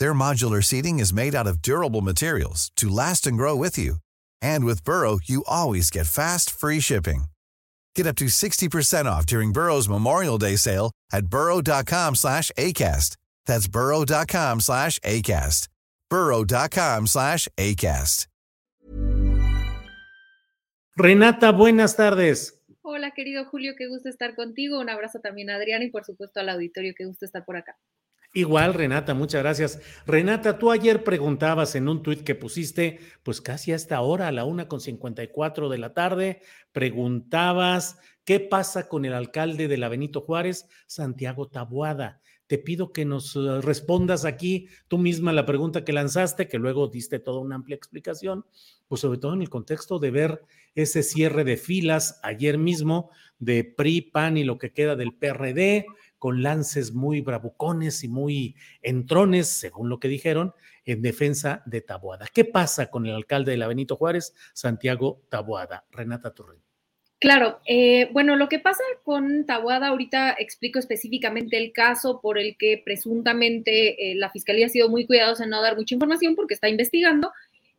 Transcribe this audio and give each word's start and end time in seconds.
Their 0.00 0.14
modular 0.14 0.64
seating 0.64 0.98
is 0.98 1.12
made 1.12 1.34
out 1.34 1.46
of 1.46 1.60
durable 1.60 2.00
materials 2.00 2.72
to 2.76 2.88
last 2.88 3.26
and 3.26 3.36
grow 3.36 3.54
with 3.54 3.76
you. 3.76 3.96
And 4.40 4.64
with 4.64 4.82
Burrow, 4.82 5.18
you 5.22 5.44
always 5.46 5.90
get 5.90 6.06
fast, 6.06 6.50
free 6.50 6.80
shipping. 6.80 7.24
Get 7.94 8.06
up 8.06 8.16
to 8.16 8.24
60% 8.24 9.04
off 9.04 9.26
during 9.26 9.52
Burrow's 9.52 9.90
Memorial 9.90 10.38
Day 10.38 10.56
sale 10.56 10.90
at 11.12 11.26
burrow.com 11.26 12.14
slash 12.14 12.50
ACAST. 12.56 13.18
That's 13.44 13.68
burrow.com 13.68 14.60
slash 14.60 14.98
ACAST. 15.00 15.68
burrow.com 16.08 17.06
slash 17.06 17.46
ACAST. 17.58 18.26
Renata, 20.96 21.52
buenas 21.52 21.94
tardes. 21.94 22.54
Hola, 22.80 23.10
querido 23.10 23.44
Julio, 23.44 23.74
qué 23.76 23.86
gusto 23.86 24.08
estar 24.08 24.34
contigo. 24.34 24.80
Un 24.80 24.88
abrazo 24.88 25.20
también 25.20 25.50
a 25.50 25.56
Adriana 25.56 25.84
y 25.84 25.90
por 25.90 26.06
supuesto 26.06 26.40
al 26.40 26.48
auditorio, 26.48 26.94
qué 26.96 27.04
gusto 27.04 27.26
estar 27.26 27.44
por 27.44 27.58
acá. 27.58 27.76
Igual, 28.32 28.74
Renata, 28.74 29.12
muchas 29.12 29.42
gracias. 29.42 29.80
Renata, 30.06 30.56
tú 30.56 30.70
ayer 30.70 31.02
preguntabas 31.02 31.74
en 31.74 31.88
un 31.88 32.00
tuit 32.00 32.22
que 32.22 32.36
pusiste, 32.36 33.00
pues 33.24 33.40
casi 33.40 33.72
a 33.72 33.76
esta 33.76 34.00
hora, 34.02 34.28
a 34.28 34.32
la 34.32 34.44
una 34.44 34.68
con 34.68 34.80
54 34.80 35.68
de 35.68 35.78
la 35.78 35.94
tarde, 35.94 36.40
preguntabas 36.70 37.98
qué 38.24 38.38
pasa 38.38 38.86
con 38.86 39.04
el 39.04 39.14
alcalde 39.14 39.66
de 39.66 39.76
la 39.78 39.88
Benito 39.88 40.20
Juárez, 40.20 40.68
Santiago 40.86 41.48
Tabuada. 41.48 42.20
Te 42.46 42.58
pido 42.58 42.92
que 42.92 43.04
nos 43.04 43.34
eh, 43.34 43.60
respondas 43.62 44.24
aquí 44.24 44.68
tú 44.86 44.98
misma 44.98 45.32
la 45.32 45.46
pregunta 45.46 45.84
que 45.84 45.92
lanzaste, 45.92 46.46
que 46.46 46.58
luego 46.58 46.86
diste 46.86 47.18
toda 47.18 47.40
una 47.40 47.56
amplia 47.56 47.76
explicación, 47.76 48.44
pues 48.86 49.00
sobre 49.00 49.18
todo 49.18 49.34
en 49.34 49.42
el 49.42 49.50
contexto 49.50 49.98
de 49.98 50.10
ver 50.12 50.42
ese 50.76 51.02
cierre 51.02 51.42
de 51.42 51.56
filas 51.56 52.20
ayer 52.22 52.58
mismo 52.58 53.10
de 53.40 53.64
PRI, 53.64 54.02
PAN 54.02 54.36
y 54.36 54.44
lo 54.44 54.58
que 54.58 54.72
queda 54.72 54.94
del 54.94 55.14
PRD, 55.14 55.86
con 56.20 56.42
lances 56.42 56.92
muy 56.92 57.22
bravucones 57.22 58.04
y 58.04 58.08
muy 58.08 58.54
entrones, 58.82 59.48
según 59.48 59.88
lo 59.88 59.98
que 59.98 60.06
dijeron, 60.06 60.52
en 60.84 61.00
defensa 61.00 61.62
de 61.64 61.80
Taboada. 61.80 62.26
¿Qué 62.32 62.44
pasa 62.44 62.90
con 62.90 63.06
el 63.06 63.14
alcalde 63.14 63.52
de 63.52 63.56
la 63.56 63.66
Benito 63.66 63.96
Juárez, 63.96 64.34
Santiago 64.52 65.22
Taboada? 65.30 65.86
Renata 65.90 66.34
Turren. 66.34 66.60
Claro, 67.20 67.60
eh, 67.66 68.08
bueno, 68.12 68.36
lo 68.36 68.48
que 68.48 68.58
pasa 68.58 68.82
con 69.02 69.46
Taboada, 69.46 69.88
ahorita 69.88 70.36
explico 70.38 70.78
específicamente 70.78 71.56
el 71.56 71.72
caso 71.72 72.20
por 72.20 72.38
el 72.38 72.56
que 72.58 72.80
presuntamente 72.84 74.12
eh, 74.12 74.14
la 74.14 74.30
fiscalía 74.30 74.66
ha 74.66 74.70
sido 74.70 74.90
muy 74.90 75.06
cuidadosa 75.06 75.44
en 75.44 75.50
no 75.50 75.62
dar 75.62 75.76
mucha 75.76 75.94
información 75.94 76.36
porque 76.36 76.54
está 76.54 76.68
investigando, 76.68 77.32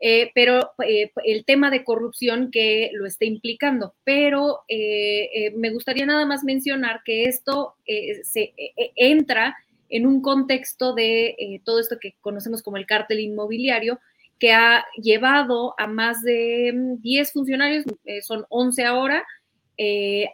eh, 0.04 0.32
pero 0.34 0.72
eh, 0.84 1.12
el 1.24 1.46
tema 1.46 1.70
de 1.70 1.84
corrupción 1.84 2.50
que 2.50 2.90
lo 2.94 3.06
está 3.06 3.26
implicando. 3.26 3.94
Pero 4.04 4.62
eh, 4.68 5.54
me 5.56 5.70
gustaría 5.70 6.08
nada 6.08 6.26
más 6.26 6.44
mencionar 6.44 7.02
que 7.06 7.26
esto 7.26 7.76
se 7.86 8.54
entra 8.96 9.56
en 9.90 10.08
un 10.08 10.22
contexto 10.22 10.96
de 10.96 11.62
todo 11.64 11.80
esto 11.80 11.98
que 12.00 12.16
conocemos 12.20 12.64
como 12.64 12.78
el 12.78 12.88
cártel 12.88 13.20
inmobiliario, 13.20 14.00
que 14.40 14.54
ha 14.54 14.86
llevado 15.00 15.76
a 15.78 15.86
más 15.86 16.24
de 16.24 16.74
10 17.00 17.30
mm, 17.30 17.32
funcionarios, 17.32 17.86
son 18.24 18.46
11 18.50 18.86
ahora, 18.86 19.24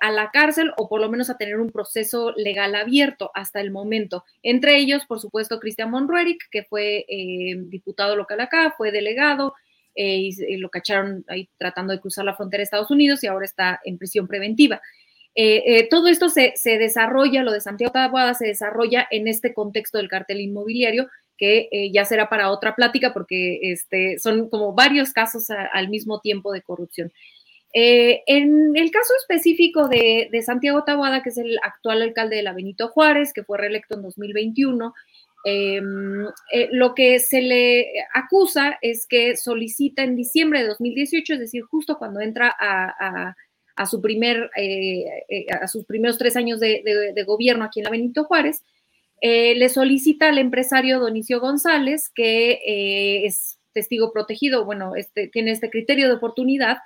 a 0.02 0.12
la 0.12 0.30
cárcel 0.32 0.72
o 0.78 0.90
por 0.90 1.00
lo 1.00 1.10
menos 1.10 1.30
a 1.30 1.38
tener 1.38 1.60
un 1.60 1.70
proceso 1.70 2.34
legal 2.36 2.76
abierto 2.76 3.32
hasta 3.34 3.62
el 3.62 3.72
momento. 3.72 4.26
Entre 4.44 4.78
ellos, 4.78 5.06
por 5.06 5.22
supuesto, 5.22 5.60
Cristian 5.60 5.92
Monrueric, 5.92 6.50
que 6.52 6.64
fue 6.64 7.06
diputado 7.68 8.16
local 8.16 8.42
acá, 8.42 8.74
fue 8.76 8.92
delegado, 8.92 9.54
y, 9.96 10.58
lo 10.58 10.70
cacharon 10.70 11.24
ahí 11.28 11.50
tratando 11.58 11.94
de 11.94 12.00
cruzar 12.00 12.26
la 12.26 12.36
frontera 12.36 12.60
de 12.60 12.66
Estados 12.66 12.92
Unidos 12.92 13.24
y 13.24 13.28
ahora 13.28 13.46
está 13.46 13.80
en 13.84 13.98
prisión 13.98 14.28
preventiva. 14.28 14.82
todo 15.90 16.08
esto 16.08 16.30
se, 16.30 16.54
se, 16.56 16.78
desarrolla, 16.78 17.44
lo 17.44 17.52
de 17.52 17.62
Santiago 17.62 17.94
Taboada 17.94 18.34
se 18.34 18.48
desarrolla 18.48 19.08
en 19.12 19.28
este 19.28 19.54
contexto 19.54 19.98
del 19.98 20.10
cartel 20.10 20.42
inmobiliario, 20.42 21.08
que 21.38 21.70
ya 21.94 22.06
será 22.06 22.30
para 22.30 22.52
otra 22.52 22.76
plática 22.76 23.14
porque 23.14 23.60
este, 23.62 24.18
son 24.20 24.50
como 24.50 24.74
varios 24.74 25.14
casos 25.14 25.50
al 25.50 25.90
mismo 25.90 26.20
tiempo 26.20 26.52
de 26.52 26.62
corrupción. 26.62 27.12
Eh, 27.80 28.24
en 28.26 28.76
el 28.76 28.90
caso 28.90 29.14
específico 29.20 29.88
de, 29.88 30.32
Santiago 30.44 30.84
Taboada, 30.84 31.22
que 31.22 31.30
es 31.30 31.38
el 31.38 31.60
actual 31.62 32.02
alcalde 32.02 32.38
de 32.38 32.42
la 32.42 32.54
Benito 32.54 32.88
Juárez, 32.88 33.34
que 33.34 33.44
fue 33.44 33.60
reelecto 33.60 33.94
en 33.94 34.02
2021, 34.02 34.96
eh, 35.46 35.80
eh, 36.54 36.70
lo 36.72 36.96
que 36.96 37.20
se 37.20 37.40
le 37.44 37.86
acusa 38.16 38.80
es 38.82 39.06
que 39.06 39.38
solicita 39.38 40.02
en 40.02 40.16
diciembre 40.16 40.62
de 40.62 40.70
2018, 40.70 41.36
es 41.36 41.40
decir, 41.40 41.62
justo 41.70 42.00
cuando 42.00 42.20
entra 42.20 42.52
a, 42.60 43.36
a 43.76 43.86
sus 43.86 44.02
primeros 44.02 44.50
tres 46.18 46.36
años 46.36 46.60
de, 46.60 46.82
de, 47.14 47.24
gobierno 47.26 47.64
aquí 47.64 47.82
en 47.82 47.84
la 47.84 47.92
Benito 47.92 48.24
Juárez, 48.24 48.64
le 49.22 49.70
solicita 49.70 50.30
al 50.30 50.40
empresario 50.40 51.00
Donicio 51.00 51.40
González, 51.40 52.10
que 52.10 53.24
es 53.24 53.60
testigo 53.72 54.12
protegido, 54.12 54.66
bueno, 54.66 54.96
este, 54.96 55.28
tiene 55.28 55.52
este 55.52 55.70
criterio 55.70 56.08
de 56.08 56.16
oportunidad, 56.16 56.80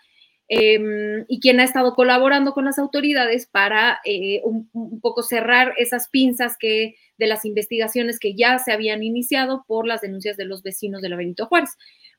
Em, 0.53 1.23
y 1.29 1.39
quien 1.39 1.61
ha 1.61 1.63
estado 1.63 1.95
colaborando 1.95 2.51
con 2.51 2.65
las 2.65 2.77
autoridades 2.77 3.47
para 3.47 4.01
eh, 4.03 4.41
un, 4.43 4.99
poco 4.99 5.23
cerrar 5.23 5.73
esas 5.77 6.09
pinzas 6.09 6.57
que 6.57 6.95
de 7.17 7.27
las 7.27 7.45
investigaciones 7.45 8.19
que 8.19 8.35
ya 8.35 8.59
se 8.59 8.73
habían 8.73 9.01
iniciado 9.01 9.63
por 9.65 9.87
las 9.87 10.01
denuncias 10.01 10.35
de 10.35 10.43
los 10.43 10.61
vecinos 10.61 11.01
de 11.01 11.07
la 11.07 11.15
Benito 11.15 11.45
Juárez. 11.45 11.69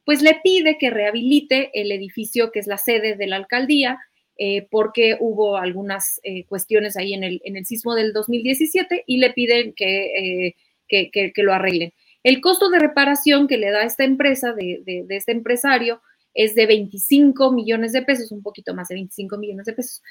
Pues 0.06 0.22
le 0.22 0.40
pide 0.42 0.78
que 0.78 0.88
rehabilite 0.88 1.78
el 1.78 1.92
edificio 1.92 2.52
que 2.52 2.60
es 2.60 2.66
la 2.66 2.78
sede 2.78 3.16
de 3.16 3.26
la 3.26 3.36
alcaldía, 3.36 3.98
eh, 4.38 4.66
porque 4.70 5.18
hubo 5.20 5.58
algunas 5.58 6.18
eh, 6.22 6.46
cuestiones 6.46 6.96
ahí 6.96 7.12
en 7.12 7.24
el, 7.24 7.42
en 7.44 7.58
el 7.58 7.66
sismo 7.66 7.94
del 7.94 8.14
2017 8.14 9.04
y 9.06 9.18
le 9.18 9.34
piden 9.34 9.74
que, 9.74 10.54
que, 10.88 11.32
lo 11.36 11.52
arreglen. 11.52 11.92
El 12.22 12.40
costo 12.40 12.70
de 12.70 12.78
reparación 12.78 13.46
que 13.46 13.58
le 13.58 13.70
da 13.70 13.82
esta 13.82 14.04
empresa, 14.04 14.54
de 14.54 15.04
este 15.10 15.32
empresario, 15.32 16.00
es 16.34 16.54
de 16.54 16.66
25 16.66 17.52
millones 17.52 17.92
de 17.92 18.02
pesos, 18.02 18.32
un 18.32 18.42
poquito 18.42 18.74
más 18.74 18.88
de 18.88 18.96
25 18.96 19.38
millones 19.38 19.66
de 19.66 19.72
pesos. 19.72 20.02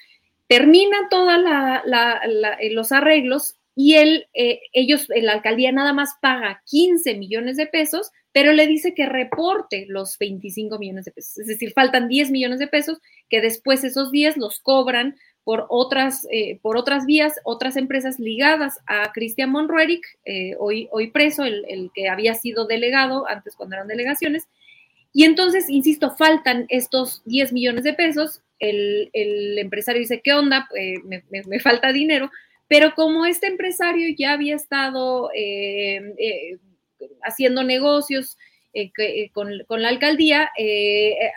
Termina 0.47 1.07
todos 1.09 1.33
eh, 1.33 2.69
los 2.71 2.91
arreglos 2.91 3.55
y 3.73 3.95
él, 3.95 4.27
eh, 4.33 4.59
ellos, 4.73 5.07
la 5.09 5.31
alcaldía 5.31 5.71
nada 5.71 5.93
más 5.93 6.15
paga 6.21 6.61
15 6.65 7.15
millones 7.15 7.55
de 7.55 7.67
pesos, 7.67 8.11
pero 8.33 8.51
le 8.51 8.67
dice 8.67 8.93
que 8.93 9.05
reporte 9.05 9.85
los 9.87 10.17
25 10.17 10.77
millones 10.77 11.05
de 11.05 11.11
pesos. 11.11 11.37
Es 11.37 11.47
decir, 11.47 11.71
faltan 11.71 12.09
10 12.09 12.31
millones 12.31 12.59
de 12.59 12.67
pesos 12.67 12.99
que 13.29 13.39
después 13.39 13.85
esos 13.85 14.11
10 14.11 14.37
los 14.37 14.59
cobran 14.59 15.15
por 15.45 15.67
otras, 15.69 16.27
eh, 16.31 16.59
por 16.61 16.77
otras 16.77 17.05
vías, 17.05 17.35
otras 17.45 17.77
empresas 17.77 18.19
ligadas 18.19 18.77
a 18.87 19.11
Cristian 19.13 19.51
Monrueric, 19.51 20.05
hoy, 20.59 20.87
hoy 20.91 21.11
preso, 21.11 21.45
el, 21.45 21.91
que 21.95 22.09
había 22.09 22.35
sido 22.35 22.67
delegado 22.67 23.25
antes 23.27 23.55
cuando 23.55 23.75
eran 23.77 23.87
delegaciones, 23.87 24.49
y 25.13 25.25
entonces, 25.25 25.69
insisto, 25.69 26.15
faltan 26.15 26.65
estos 26.69 27.21
10 27.25 27.51
millones 27.53 27.83
de 27.83 27.93
pesos. 27.93 28.41
El, 28.59 29.09
empresario 29.57 29.99
dice, 29.99 30.21
¿qué 30.23 30.33
onda? 30.33 30.69
Eh, 30.77 30.95
me, 31.29 31.59
falta 31.59 31.91
dinero. 31.91 32.31
Pero 32.67 32.93
como 32.95 33.25
este 33.25 33.47
empresario 33.47 34.15
ya 34.17 34.31
había 34.31 34.55
estado 34.55 35.29
eh, 35.35 36.13
eh, 36.17 36.57
haciendo 37.23 37.63
negocios 37.63 38.37
con, 39.33 39.81
la 39.81 39.89
alcaldía, 39.89 40.49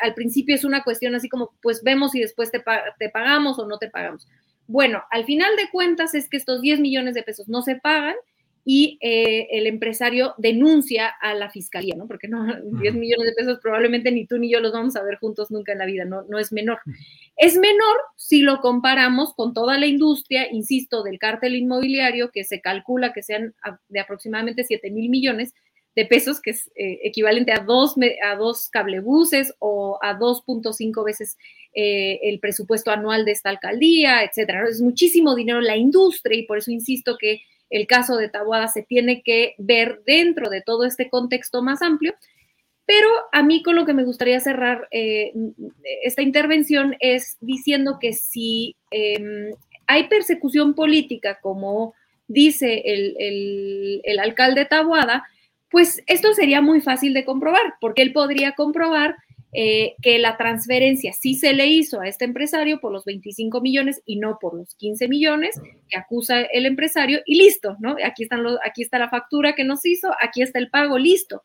al 0.00 0.14
principio 0.14 0.54
es 0.54 0.62
una 0.62 0.84
cuestión 0.84 1.16
así 1.16 1.28
como, 1.28 1.52
pues 1.60 1.82
vemos 1.82 2.12
si 2.12 2.20
después 2.20 2.52
te, 2.52 2.62
te 3.00 3.08
pagamos 3.08 3.58
o 3.58 3.66
no 3.66 3.78
te 3.78 3.90
pagamos. 3.90 4.28
Bueno, 4.68 5.02
al 5.10 5.24
final 5.24 5.56
de 5.56 5.68
cuentas 5.72 6.14
es 6.14 6.28
que 6.28 6.36
estos 6.36 6.62
10 6.62 6.78
millones 6.78 7.14
de 7.14 7.24
pesos 7.24 7.48
no 7.48 7.62
se 7.62 7.74
pagan 7.74 8.14
y 8.64 8.98
eh, 9.02 9.48
el 9.50 9.66
empresario 9.66 10.34
denuncia 10.38 11.08
a 11.20 11.34
la 11.34 11.50
fiscalía, 11.50 11.94
¿no? 11.96 12.06
Porque 12.06 12.28
no, 12.28 12.46
10 12.80 12.94
millones 12.94 13.26
de 13.26 13.34
pesos 13.34 13.58
probablemente 13.60 14.10
ni 14.10 14.26
tú 14.26 14.38
ni 14.38 14.50
yo 14.50 14.60
los 14.60 14.72
vamos 14.72 14.96
a 14.96 15.02
ver 15.02 15.18
juntos 15.18 15.50
nunca 15.50 15.72
en 15.72 15.78
la 15.78 15.86
vida, 15.86 16.06
no, 16.06 16.22
no 16.22 16.38
es 16.38 16.50
menor. 16.50 16.78
Es 17.36 17.56
menor 17.56 17.96
si 18.16 18.40
lo 18.40 18.60
comparamos 18.60 19.34
con 19.34 19.52
toda 19.52 19.78
la 19.78 19.86
industria, 19.86 20.50
insisto, 20.50 21.02
del 21.02 21.18
cártel 21.18 21.56
inmobiliario, 21.56 22.30
que 22.30 22.44
se 22.44 22.62
calcula 22.62 23.12
que 23.12 23.22
sean 23.22 23.54
de 23.88 24.00
aproximadamente 24.00 24.64
7 24.64 24.90
mil 24.90 25.10
millones 25.10 25.52
de 25.94 26.06
pesos, 26.06 26.40
que 26.40 26.50
es 26.50 26.70
eh, 26.74 27.00
equivalente 27.04 27.52
a 27.52 27.60
dos, 27.60 27.94
a 28.24 28.34
dos 28.36 28.68
cablebuses 28.68 29.54
o 29.58 29.98
a 30.02 30.18
2.5 30.18 31.04
veces 31.04 31.36
eh, 31.74 32.18
el 32.22 32.40
presupuesto 32.40 32.90
anual 32.90 33.24
de 33.24 33.32
esta 33.32 33.50
alcaldía, 33.50 34.24
etcétera. 34.24 34.66
Es 34.68 34.80
muchísimo 34.80 35.34
dinero 35.34 35.60
la 35.60 35.76
industria 35.76 36.38
y 36.38 36.46
por 36.46 36.58
eso 36.58 36.70
insisto 36.70 37.16
que 37.18 37.42
el 37.70 37.86
caso 37.86 38.16
de 38.16 38.28
Tabuada 38.28 38.68
se 38.68 38.82
tiene 38.82 39.22
que 39.22 39.54
ver 39.58 40.02
dentro 40.06 40.50
de 40.50 40.62
todo 40.62 40.84
este 40.84 41.08
contexto 41.08 41.62
más 41.62 41.82
amplio. 41.82 42.14
Pero 42.86 43.08
a 43.32 43.42
mí 43.42 43.62
con 43.62 43.76
lo 43.76 43.86
que 43.86 43.94
me 43.94 44.04
gustaría 44.04 44.38
cerrar 44.40 44.88
eh, 44.90 45.32
esta 46.02 46.22
intervención 46.22 46.96
es 47.00 47.38
diciendo 47.40 47.98
que 47.98 48.12
si 48.12 48.76
em, 48.90 49.52
hay 49.86 50.08
persecución 50.08 50.74
política, 50.74 51.38
como 51.40 51.94
dice 52.28 52.82
el, 52.84 54.02
el 54.04 54.18
alcalde 54.18 54.66
Tabuada, 54.66 55.24
pues 55.70 56.02
esto 56.06 56.32
sería 56.34 56.60
muy 56.60 56.80
fácil 56.80 57.14
de 57.14 57.24
comprobar, 57.24 57.74
porque 57.80 58.02
él 58.02 58.12
podría 58.12 58.52
comprobar 58.52 59.16
eh, 59.56 59.94
que 60.02 60.18
la 60.18 60.36
transferencia 60.36 61.12
sí 61.12 61.36
se 61.36 61.52
le 61.52 61.68
hizo 61.68 62.00
a 62.00 62.08
este 62.08 62.24
empresario 62.24 62.80
por 62.80 62.90
los 62.90 63.04
25 63.04 63.60
millones 63.60 64.02
y 64.04 64.16
no 64.16 64.38
por 64.40 64.56
los 64.56 64.74
15 64.74 65.06
millones 65.06 65.60
que 65.88 65.96
acusa 65.96 66.40
el 66.40 66.66
empresario 66.66 67.20
y 67.24 67.36
listo, 67.36 67.76
¿no? 67.78 67.94
Aquí, 68.04 68.24
están 68.24 68.42
los, 68.42 68.58
aquí 68.64 68.82
está 68.82 68.98
la 68.98 69.08
factura 69.08 69.54
que 69.54 69.62
nos 69.62 69.86
hizo, 69.86 70.10
aquí 70.20 70.42
está 70.42 70.58
el 70.58 70.70
pago, 70.70 70.98
listo. 70.98 71.44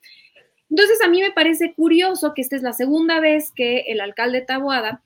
Entonces 0.72 1.00
a 1.04 1.08
mí 1.08 1.22
me 1.22 1.30
parece 1.30 1.76
curioso 1.76 2.34
que 2.34 2.42
esta 2.42 2.56
es 2.56 2.64
la 2.64 2.74
segunda 2.74 3.20
vez 3.20 3.52
que 3.52 3.82
el 3.88 4.02
alcalde 4.02 4.42
Taboada, 4.42 5.04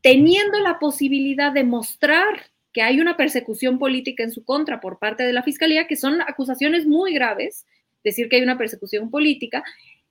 teniendo 0.00 0.58
la 0.58 0.80
posibilidad 0.80 1.52
de 1.52 1.62
mostrar 1.62 2.50
que 2.72 2.82
hay 2.82 3.00
una 3.00 3.16
persecución 3.16 3.78
política 3.78 4.24
en 4.24 4.32
su 4.32 4.44
contra 4.44 4.80
por 4.80 4.98
parte 4.98 5.22
de 5.22 5.32
la 5.32 5.44
fiscalía, 5.44 5.86
que 5.86 5.94
son 5.94 6.20
acusaciones 6.22 6.86
muy 6.86 7.14
graves, 7.14 7.66
decir 8.02 8.28
que 8.28 8.36
hay 8.36 8.42
una 8.42 8.58
persecución 8.58 9.10
política, 9.10 9.62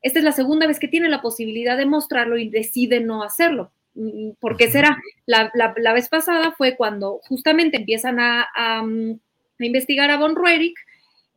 esta 0.01 0.19
es 0.19 0.25
la 0.25 0.31
segunda 0.31 0.68
vez 0.68 0.80
que 0.80 0.88
tiene 0.88 1.09
la 1.09 1.21
posibilidad 1.21 1.77
de 1.77 1.86
mostrarlo 1.86 2.38
y 2.38 2.50
decide 2.50 3.00
no 3.01 3.24
hacerlo. 3.24 3.71
Mm, 3.94 4.31
¿Por 4.39 4.57
qué 4.57 4.69
será? 4.69 4.98
La, 5.25 5.51
vez 5.94 6.09
pasada 6.09 6.53
fue 6.53 6.75
cuando 6.75 7.19
justamente 7.27 7.77
empiezan 7.77 8.19
a, 8.19 8.48
mm, 8.83 9.19
investigar 9.59 10.09
a 10.09 10.18
Von 10.18 10.36
Ruerich 10.36 10.75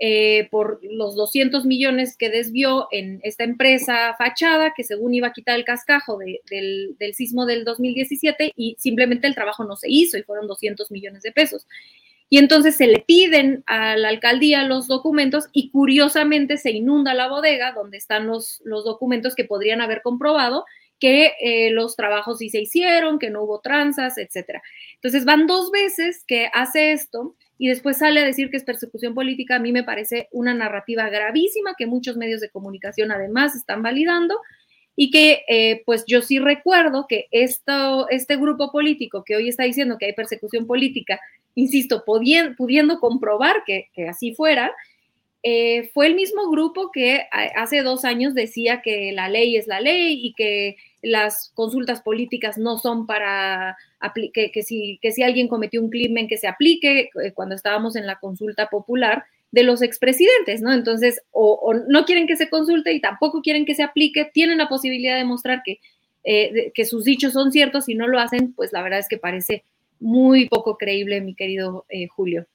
eh, 0.00 0.48
por 0.50 0.80
los 0.82 1.14
200 1.14 1.66
millones 1.66 2.16
que 2.16 2.30
desvió 2.30 2.88
en 2.90 3.20
esta 3.22 3.44
empresa 3.44 4.14
fachada 4.18 4.72
que 4.74 4.82
según 4.82 5.14
iba 5.14 5.28
a 5.28 5.32
quitar 5.32 5.56
el 5.56 5.64
cascajo 5.64 6.18
del, 6.18 6.96
del, 6.98 7.14
sismo 7.14 7.46
del 7.46 7.64
2017 7.64 8.52
y 8.56 8.76
simplemente 8.78 9.28
el 9.28 9.34
trabajo 9.36 9.62
no 9.64 9.76
se 9.76 9.88
hizo 9.90 10.18
y 10.18 10.22
fueron 10.22 10.48
200 10.48 10.90
millones 10.90 11.22
de 11.22 11.32
pesos. 11.32 11.66
Y 12.34 12.38
entonces 12.38 12.74
se 12.74 12.88
le 12.88 12.98
piden 12.98 13.62
a 13.64 13.96
la 13.96 14.08
alcaldía 14.08 14.64
los 14.64 14.88
documentos 14.88 15.44
y 15.52 15.70
curiosamente 15.70 16.56
se 16.56 16.72
inunda 16.72 17.14
la 17.14 17.28
bodega 17.28 17.70
donde 17.70 17.96
están 17.96 18.26
los, 18.26 18.60
los 18.64 18.84
documentos 18.84 19.36
que 19.36 19.44
podrían 19.44 19.80
haber 19.80 20.02
comprobado 20.02 20.64
que 20.98 21.34
eh, 21.40 21.70
los 21.70 21.94
trabajos 21.94 22.38
sí 22.38 22.50
se 22.50 22.60
hicieron, 22.60 23.20
que 23.20 23.30
no 23.30 23.44
hubo 23.44 23.60
tranzas, 23.60 24.18
etcétera. 24.18 24.62
Entonces 24.96 25.24
van 25.24 25.46
dos 25.46 25.70
veces 25.70 26.24
que 26.26 26.50
hace 26.52 26.90
esto 26.90 27.36
y 27.56 27.68
después 27.68 27.98
sale 27.98 28.18
a 28.18 28.26
decir 28.26 28.50
que 28.50 28.56
es 28.56 28.64
persecución 28.64 29.14
política. 29.14 29.54
A 29.54 29.60
mí 29.60 29.70
me 29.70 29.84
parece 29.84 30.26
una 30.32 30.54
narrativa 30.54 31.08
gravísima 31.10 31.76
que 31.78 31.86
muchos 31.86 32.16
medios 32.16 32.40
de 32.40 32.50
comunicación 32.50 33.12
además 33.12 33.54
están 33.54 33.80
validando 33.80 34.40
y 34.96 35.12
que 35.12 35.44
eh, 35.48 35.82
pues 35.86 36.04
yo 36.08 36.20
sí 36.20 36.40
recuerdo 36.40 37.06
que 37.08 37.26
esto, 37.30 38.08
este 38.08 38.36
grupo 38.36 38.72
político 38.72 39.22
que 39.24 39.36
hoy 39.36 39.48
está 39.48 39.62
diciendo 39.62 39.98
que 39.98 40.06
hay 40.06 40.14
persecución 40.14 40.66
política, 40.66 41.20
insisto, 41.54 42.04
pudiendo, 42.04 43.00
comprobar 43.00 43.64
que, 43.66 43.88
así 44.08 44.34
fuera, 44.34 44.72
eh, 45.42 45.90
fue 45.92 46.06
el 46.06 46.14
mismo 46.14 46.50
grupo 46.50 46.90
que 46.90 47.26
hace 47.56 47.82
dos 47.82 48.04
años 48.04 48.34
decía 48.34 48.80
que 48.82 49.12
la 49.12 49.28
ley 49.28 49.56
es 49.56 49.66
la 49.66 49.80
ley 49.80 50.18
y 50.22 50.32
que 50.32 50.76
las 51.02 51.52
consultas 51.54 52.00
políticas 52.00 52.56
no 52.56 52.78
son 52.78 53.06
para 53.06 53.76
que, 54.32 54.50
que, 54.50 54.62
si, 54.62 54.98
si 55.02 55.22
alguien 55.22 55.48
cometió 55.48 55.82
un 55.82 55.90
crimen 55.90 56.28
que 56.28 56.38
se 56.38 56.48
aplique 56.48 57.10
eh, 57.22 57.32
cuando 57.34 57.54
estábamos 57.54 57.94
en 57.96 58.06
la 58.06 58.18
consulta 58.18 58.68
popular 58.68 59.24
de 59.52 59.62
los 59.62 59.82
expresidentes, 59.82 60.62
¿no? 60.62 60.72
Entonces, 60.72 61.22
o, 61.30 61.74
no 61.88 62.04
quieren 62.04 62.26
que 62.26 62.36
se 62.36 62.48
consulte 62.48 62.92
y 62.92 63.00
tampoco 63.00 63.40
quieren 63.40 63.66
que 63.66 63.74
se 63.74 63.84
aplique, 63.84 64.30
tienen 64.32 64.58
la 64.58 64.68
posibilidad 64.68 65.16
de 65.16 65.24
mostrar 65.24 65.62
que, 65.64 65.78
eh, 66.24 66.72
que 66.74 66.84
sus 66.84 67.04
dichos 67.04 67.34
son 67.34 67.52
ciertos 67.52 67.88
y 67.88 67.94
no 67.94 68.08
lo 68.08 68.18
hacen, 68.18 68.52
pues 68.54 68.72
la 68.72 68.82
verdad 68.82 68.98
es 68.98 69.08
que 69.08 69.18
parece 69.18 69.62
muy 70.04 70.48
poco 70.48 70.76
creíble, 70.76 71.20
mi 71.22 71.34
querido 71.34 71.86
eh, 71.88 72.06
Julio. 72.08 72.46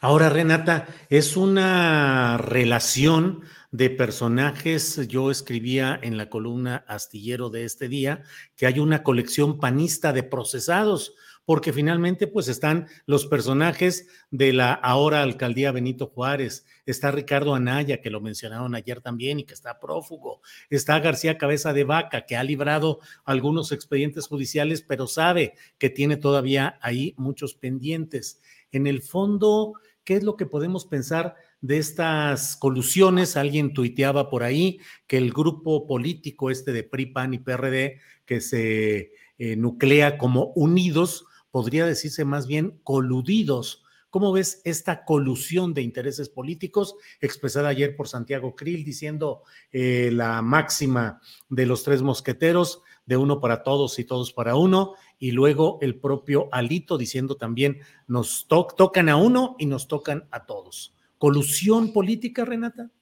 Ahora, 0.00 0.30
Renata, 0.30 0.86
es 1.10 1.36
una 1.36 2.38
relación 2.38 3.42
de 3.72 3.90
personajes. 3.90 5.06
Yo 5.08 5.32
escribía 5.32 5.98
en 6.00 6.16
la 6.16 6.30
columna 6.30 6.84
astillero 6.86 7.50
de 7.50 7.64
este 7.64 7.88
día 7.88 8.22
que 8.56 8.66
hay 8.66 8.78
una 8.78 9.02
colección 9.02 9.58
panista 9.58 10.12
de 10.12 10.22
procesados 10.22 11.14
porque 11.44 11.72
finalmente 11.72 12.26
pues 12.26 12.48
están 12.48 12.86
los 13.06 13.26
personajes 13.26 14.06
de 14.30 14.52
la 14.52 14.72
ahora 14.72 15.22
alcaldía 15.22 15.72
Benito 15.72 16.06
Juárez, 16.06 16.64
está 16.86 17.10
Ricardo 17.10 17.54
Anaya, 17.54 18.00
que 18.00 18.10
lo 18.10 18.20
mencionaron 18.20 18.74
ayer 18.74 19.00
también 19.00 19.38
y 19.38 19.44
que 19.44 19.54
está 19.54 19.78
prófugo, 19.80 20.40
está 20.70 20.98
García 21.00 21.38
Cabeza 21.38 21.72
de 21.72 21.84
Vaca, 21.84 22.26
que 22.26 22.36
ha 22.36 22.44
librado 22.44 23.00
algunos 23.24 23.72
expedientes 23.72 24.26
judiciales, 24.26 24.82
pero 24.82 25.06
sabe 25.06 25.54
que 25.78 25.90
tiene 25.90 26.16
todavía 26.16 26.78
ahí 26.82 27.14
muchos 27.16 27.54
pendientes. 27.54 28.40
En 28.72 28.86
el 28.86 29.02
fondo, 29.02 29.74
¿qué 30.04 30.16
es 30.16 30.22
lo 30.22 30.36
que 30.36 30.46
podemos 30.46 30.84
pensar 30.86 31.36
de 31.60 31.78
estas 31.78 32.56
colusiones? 32.56 33.36
Alguien 33.36 33.72
tuiteaba 33.72 34.28
por 34.28 34.42
ahí 34.42 34.80
que 35.06 35.16
el 35.16 35.32
grupo 35.32 35.86
político 35.86 36.50
este 36.50 36.72
de 36.72 36.82
PRI, 36.82 37.06
PAN 37.06 37.34
y 37.34 37.38
PRD, 37.38 38.00
que 38.26 38.40
se 38.40 39.12
eh, 39.38 39.56
nuclea 39.56 40.18
como 40.18 40.52
unidos, 40.54 41.26
podría 41.50 41.86
decirse 41.86 42.24
más 42.24 42.46
bien 42.46 42.80
coludidos. 42.82 43.83
¿Cómo 44.14 44.30
ves 44.30 44.62
esta 44.64 45.04
colusión 45.04 45.74
de 45.74 45.82
intereses 45.82 46.28
políticos 46.28 46.94
expresada 47.20 47.70
ayer 47.70 47.96
por 47.96 48.06
Santiago 48.06 48.54
Krill 48.54 48.84
diciendo 48.84 49.42
eh, 49.72 50.10
la 50.12 50.40
máxima 50.40 51.20
de 51.48 51.66
los 51.66 51.82
tres 51.82 52.00
mosqueteros, 52.00 52.80
de 53.06 53.16
uno 53.16 53.40
para 53.40 53.64
todos 53.64 53.98
y 53.98 54.04
todos 54.04 54.32
para 54.32 54.54
uno, 54.54 54.94
y 55.18 55.32
luego 55.32 55.78
el 55.82 55.96
propio 55.96 56.48
Alito 56.52 56.96
diciendo 56.96 57.34
también 57.34 57.80
nos 58.06 58.46
tocan 58.46 59.08
a 59.08 59.16
uno 59.16 59.56
y 59.58 59.66
nos 59.66 59.88
tocan 59.88 60.28
a 60.30 60.46
todos? 60.46 60.94
¿Colusión 61.18 61.92
política, 61.92 62.44
Renata? 62.44 62.92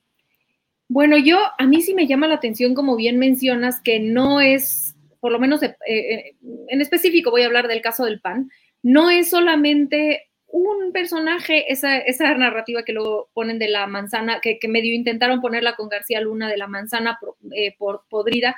Bueno, 0.88 1.18
yo 1.18 1.36
a 1.58 1.66
mí 1.66 1.82
sí 1.82 1.92
me 1.92 2.06
llama 2.06 2.26
la 2.26 2.36
atención, 2.36 2.72
como 2.72 2.96
bien 2.96 3.18
mencionas, 3.18 3.82
que 3.82 4.00
no 4.00 4.40
es 4.40 4.96
por 5.20 5.30
lo 5.30 5.38
menos 5.38 5.62
eh, 5.62 5.76
eh, 5.86 6.36
en 6.68 6.80
específico 6.80 7.30
voy 7.30 7.42
a 7.42 7.46
hablar 7.48 7.68
del 7.68 7.82
caso 7.82 8.06
del 8.06 8.22
PAN, 8.22 8.50
no 8.82 9.10
es 9.10 9.28
solamente 9.28 10.31
un 10.52 10.92
personaje, 10.92 11.72
esa, 11.72 11.98
esa 11.98 12.34
narrativa 12.34 12.84
que 12.84 12.92
luego 12.92 13.30
ponen 13.34 13.58
de 13.58 13.68
la 13.68 13.86
manzana, 13.86 14.40
que, 14.40 14.58
medio 14.68 14.94
intentaron 14.94 15.40
ponerla 15.40 15.74
con 15.74 15.88
García 15.88 16.20
Luna 16.20 16.48
de 16.48 16.56
la 16.56 16.68
manzana 16.68 17.18
eh, 17.56 17.74
por, 17.76 18.04
podrida, 18.08 18.54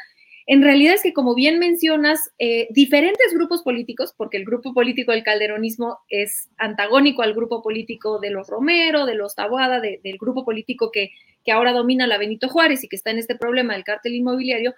en 0.46 0.60
realidad 0.60 0.92
es 0.92 1.02
que, 1.02 1.14
como 1.14 1.34
bien 1.34 1.58
mencionas, 1.58 2.34
diferentes 2.68 3.32
grupos 3.32 3.62
políticos, 3.62 4.12
porque 4.14 4.36
el 4.36 4.44
grupo 4.44 4.74
político 4.74 5.12
del 5.12 5.22
calderonismo 5.22 6.00
es 6.10 6.50
antagónico 6.58 7.22
al 7.22 7.32
grupo 7.32 7.62
político 7.62 8.18
de 8.18 8.28
los 8.28 8.48
Romero, 8.48 9.06
de 9.06 9.14
los 9.14 9.34
Taboada, 9.34 9.80
del 9.80 10.18
grupo 10.18 10.44
político 10.44 10.90
que, 10.92 11.12
que 11.44 11.52
ahora 11.52 11.72
domina 11.72 12.06
la 12.06 12.18
Benito 12.18 12.50
Juárez 12.50 12.84
y 12.84 12.88
que 12.88 12.96
está 12.96 13.10
en 13.10 13.18
este 13.18 13.36
problema 13.36 13.72
del 13.72 13.84
cártel 13.84 14.16
inmobiliario, 14.16 14.74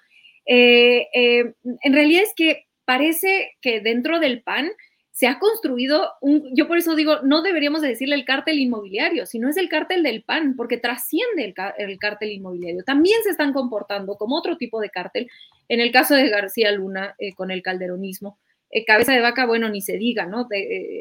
eh, 0.46 1.08
eh, 1.12 1.54
en 1.62 1.92
realidad 1.92 2.22
es 2.22 2.32
que 2.34 2.66
parece 2.84 3.56
que 3.60 3.80
dentro 3.80 4.20
del 4.20 4.42
PAN 4.42 4.70
se 5.16 5.26
ha 5.28 5.38
construido 5.38 6.12
un, 6.20 6.54
yo 6.54 6.68
por 6.68 6.76
eso 6.76 6.94
digo, 6.94 7.20
no 7.22 7.40
deberíamos 7.40 7.80
decirle 7.80 8.16
el 8.16 8.26
cártel 8.26 8.58
inmobiliario, 8.58 9.24
sino 9.24 9.48
es 9.48 9.56
el 9.56 9.70
cártel 9.70 10.02
del 10.02 10.22
PAN, 10.22 10.56
porque 10.56 10.76
trasciende 10.76 11.54
el, 11.78 11.98
cártel 11.98 12.32
inmobiliario. 12.32 12.84
También 12.84 13.22
se 13.22 13.30
están 13.30 13.54
comportando 13.54 14.16
como 14.16 14.36
otro 14.36 14.58
tipo 14.58 14.78
de 14.78 14.90
cártel, 14.90 15.30
en 15.70 15.80
el 15.80 15.90
caso 15.90 16.14
de 16.14 16.28
García 16.28 16.70
Luna 16.70 17.14
eh, 17.16 17.34
con 17.34 17.50
el 17.50 17.62
calderonismo. 17.62 18.38
cabeza 18.86 19.12
de 19.12 19.22
vaca, 19.22 19.46
bueno, 19.46 19.70
ni 19.70 19.80
se 19.80 19.96
diga, 19.96 20.26
¿no? 20.26 20.46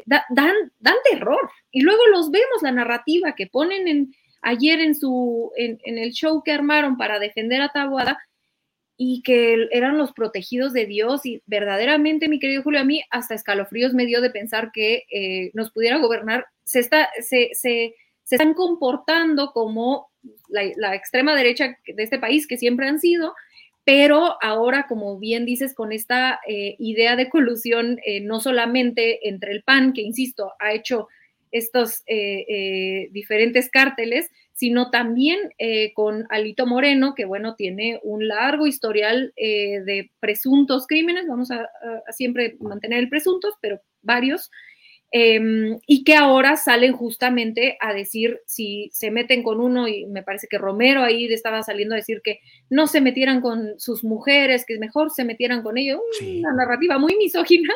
dan, 0.06 0.22
dan 0.80 0.96
terror. 1.10 1.50
Y 1.70 1.82
luego 1.82 2.06
los 2.06 2.30
vemos, 2.30 2.62
la 2.62 2.72
narrativa 2.72 3.34
que 3.34 3.48
ponen 3.48 3.86
en, 3.86 4.14
ayer 4.40 4.80
en, 4.80 4.94
su, 4.94 5.52
en, 5.56 5.78
el 5.84 6.12
show 6.12 6.42
que 6.42 6.52
armaron 6.52 6.96
para 6.96 7.18
defender 7.18 7.60
a 7.60 7.68
Tabuada, 7.68 8.18
y 8.96 9.22
que 9.22 9.68
eran 9.72 9.98
los 9.98 10.12
protegidos 10.12 10.72
de 10.72 10.86
Dios 10.86 11.26
y 11.26 11.42
verdaderamente, 11.46 12.28
mi 12.28 12.38
querido 12.38 12.62
Julio, 12.62 12.80
a 12.80 12.84
mí 12.84 13.02
hasta 13.10 13.34
escalofríos 13.34 13.92
me 13.92 14.06
dio 14.06 14.20
de 14.20 14.30
pensar 14.30 14.70
que 14.72 15.04
eh, 15.10 15.50
nos 15.54 15.70
pudiera 15.70 15.98
gobernar. 15.98 16.46
Se, 16.64 16.80
está, 16.80 17.08
se, 17.20 17.50
se, 17.52 17.94
se 18.24 18.34
están 18.34 18.54
comportando 18.54 19.52
como 19.52 20.08
la, 20.48 20.94
extrema 20.94 21.36
derecha 21.36 21.78
de 21.86 22.02
este 22.02 22.18
país, 22.18 22.46
que 22.46 22.56
siempre 22.56 22.88
han 22.88 23.00
sido, 23.00 23.34
pero 23.84 24.36
ahora, 24.42 24.86
como 24.88 25.18
bien 25.18 25.44
dices, 25.44 25.74
con 25.74 25.92
esta 25.92 26.40
eh, 26.48 26.74
idea 26.78 27.14
de 27.16 27.28
colusión, 27.28 28.00
eh, 28.04 28.20
no 28.20 28.40
solamente 28.40 29.28
entre 29.28 29.52
el 29.52 29.62
PAN, 29.62 29.92
que 29.92 30.02
insisto, 30.02 30.52
ha 30.58 30.72
hecho 30.72 31.08
estos 31.56 32.02
eh, 32.06 33.08
diferentes 33.12 33.70
cárteles, 33.70 34.30
sino 34.52 34.90
también 34.90 35.38
con 35.94 36.26
Alito 36.30 36.66
Moreno, 36.66 37.14
que 37.14 37.26
bueno, 37.26 37.56
tiene 37.56 38.00
un 38.02 38.26
largo 38.26 38.66
historial 38.66 39.34
de 39.36 40.10
presuntos 40.18 40.86
crímenes, 40.86 41.26
vamos 41.28 41.50
a, 41.50 41.68
siempre 42.12 42.56
mantener 42.60 43.00
el 43.00 43.10
presuntos, 43.10 43.52
pero 43.60 43.82
varios, 44.00 44.50
Em, 45.18 45.78
y 45.86 46.04
que 46.04 46.14
ahora 46.14 46.58
salen 46.58 46.92
justamente 46.92 47.78
a 47.80 47.94
decir 47.94 48.38
si 48.44 48.90
se 48.92 49.10
meten 49.10 49.42
con 49.42 49.62
uno, 49.62 49.88
y 49.88 50.04
me 50.04 50.22
parece 50.22 50.46
que 50.46 50.58
Romero 50.58 51.02
ahí 51.02 51.24
estaba 51.32 51.62
saliendo 51.62 51.94
a 51.94 51.96
decir 51.96 52.20
que 52.22 52.40
no 52.68 52.86
se 52.86 53.00
metieran 53.00 53.40
con 53.40 53.80
sus 53.80 54.04
mujeres, 54.04 54.66
que 54.66 54.78
mejor 54.78 55.10
se 55.10 55.24
metieran 55.24 55.62
con 55.62 55.78
ellos, 55.78 56.00
una 56.20 56.52
narrativa 56.52 56.98
muy 56.98 57.16
misógina. 57.16 57.72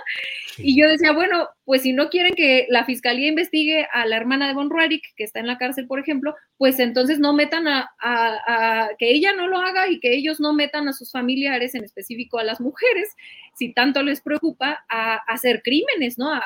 Y 0.58 0.78
yo 0.78 0.86
decía, 0.86 1.12
bueno, 1.12 1.48
pues 1.64 1.80
si 1.80 1.94
no 1.94 2.10
quieren 2.10 2.34
que 2.34 2.66
la 2.68 2.84
fiscalía 2.84 3.28
investigue 3.28 3.86
a 3.90 4.04
la 4.04 4.18
hermana 4.18 4.46
de 4.46 4.52
Von 4.52 4.68
Ruarich, 4.68 5.14
que 5.16 5.24
está 5.24 5.40
en 5.40 5.46
la 5.46 5.56
cárcel, 5.56 5.86
por 5.86 5.98
ejemplo, 5.98 6.34
pues 6.58 6.78
entonces 6.78 7.20
no 7.20 7.32
metan 7.32 7.66
a, 7.68 8.90
que 8.98 9.10
ella 9.10 9.32
no 9.32 9.46
lo 9.46 9.56
haga 9.56 9.88
y 9.88 9.98
que 9.98 10.12
ellos 10.12 10.40
no 10.40 10.52
metan 10.52 10.88
a 10.88 10.92
sus 10.92 11.10
familiares, 11.10 11.74
en 11.74 11.84
específico 11.84 12.38
a 12.38 12.44
las 12.44 12.60
mujeres, 12.60 13.14
si 13.60 13.74
tanto 13.74 14.02
les 14.02 14.22
preocupa, 14.22 14.78
a, 14.90 15.18
hacer 15.28 15.60
crímenes, 15.62 16.16
¿no? 16.16 16.32
A, 16.32 16.40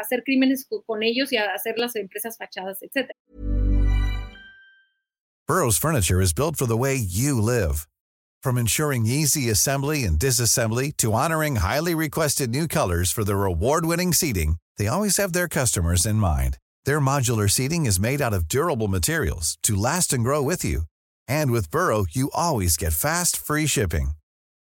hacer 0.00 0.22
crímenes 0.24 0.66
con 0.86 1.02
ellos 1.04 1.32
y 1.32 1.36
a 1.36 1.54
hacer 1.54 1.78
las 1.78 1.94
empresas 1.94 2.36
fachadas, 2.36 2.82
etc. 2.82 3.10
Burroughs 5.46 5.78
Furniture 5.78 6.20
is 6.20 6.34
built 6.34 6.56
for 6.56 6.66
the 6.66 6.76
way 6.76 6.96
you 6.96 7.40
live. 7.40 7.86
From 8.42 8.58
ensuring 8.58 9.06
easy 9.06 9.48
assembly 9.50 10.04
and 10.04 10.18
disassembly 10.18 10.92
to 10.96 11.12
honoring 11.12 11.56
highly 11.56 11.94
requested 11.94 12.50
new 12.50 12.66
colors 12.66 13.12
for 13.12 13.24
their 13.24 13.44
award-winning 13.44 14.12
seating, 14.12 14.56
they 14.76 14.88
always 14.88 15.16
have 15.16 15.32
their 15.32 15.48
customers 15.48 16.04
in 16.06 16.16
mind. 16.16 16.58
Their 16.84 17.00
modular 17.00 17.48
seating 17.48 17.86
is 17.86 18.00
made 18.00 18.20
out 18.20 18.34
of 18.34 18.48
durable 18.48 18.88
materials 18.88 19.56
to 19.62 19.74
last 19.76 20.12
and 20.12 20.24
grow 20.24 20.42
with 20.42 20.64
you. 20.64 20.82
And 21.26 21.50
with 21.50 21.70
Burrow, 21.70 22.04
you 22.10 22.30
always 22.34 22.76
get 22.76 22.92
fast, 22.92 23.36
free 23.36 23.66
shipping. 23.66 24.17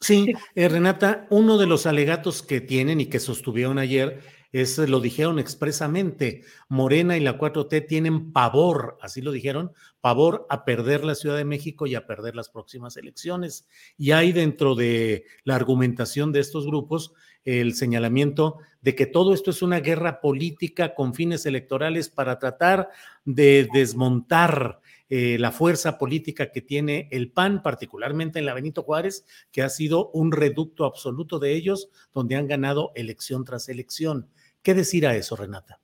sí, 0.00 0.32
eh, 0.54 0.68
Renata, 0.68 1.26
uno 1.30 1.58
de 1.58 1.66
los 1.66 1.86
alegatos 1.86 2.42
que 2.42 2.60
tienen 2.60 3.00
y 3.00 3.06
que 3.06 3.20
sostuvieron 3.20 3.78
ayer 3.78 4.20
es, 4.52 4.78
lo 4.78 5.00
dijeron 5.00 5.38
expresamente, 5.38 6.42
Morena 6.68 7.16
y 7.16 7.20
la 7.20 7.38
4T 7.38 7.86
tienen 7.86 8.32
pavor, 8.32 8.96
así 9.02 9.20
lo 9.20 9.30
dijeron, 9.30 9.72
pavor 10.00 10.46
a 10.48 10.64
perder 10.64 11.04
la 11.04 11.14
Ciudad 11.14 11.36
de 11.36 11.44
México 11.44 11.86
y 11.86 11.94
a 11.94 12.06
perder 12.06 12.34
las 12.34 12.48
próximas 12.48 12.96
elecciones. 12.96 13.68
Y 13.98 14.12
hay 14.12 14.32
dentro 14.32 14.74
de 14.74 15.24
la 15.44 15.54
argumentación 15.56 16.32
de 16.32 16.40
estos 16.40 16.66
grupos 16.66 17.12
el 17.44 17.74
señalamiento 17.74 18.58
de 18.80 18.94
que 18.94 19.06
todo 19.06 19.34
esto 19.34 19.50
es 19.50 19.62
una 19.62 19.80
guerra 19.80 20.20
política 20.20 20.94
con 20.94 21.14
fines 21.14 21.46
electorales 21.46 22.08
para 22.08 22.38
tratar 22.38 22.90
de 23.24 23.68
desmontar 23.72 24.80
eh, 25.10 25.38
la 25.38 25.52
fuerza 25.52 25.96
política 25.96 26.52
que 26.52 26.60
tiene 26.60 27.08
el 27.10 27.32
PAN, 27.32 27.62
particularmente 27.62 28.38
en 28.38 28.46
la 28.46 28.54
Benito 28.54 28.82
Juárez, 28.82 29.24
que 29.50 29.62
ha 29.62 29.68
sido 29.70 30.10
un 30.10 30.32
reducto 30.32 30.84
absoluto 30.84 31.38
de 31.38 31.54
ellos, 31.54 31.88
donde 32.12 32.36
han 32.36 32.46
ganado 32.46 32.92
elección 32.94 33.44
tras 33.44 33.68
elección. 33.68 34.28
¿Qué 34.62 34.74
decir 34.74 35.06
a 35.06 35.16
eso, 35.16 35.34
Renata? 35.34 35.80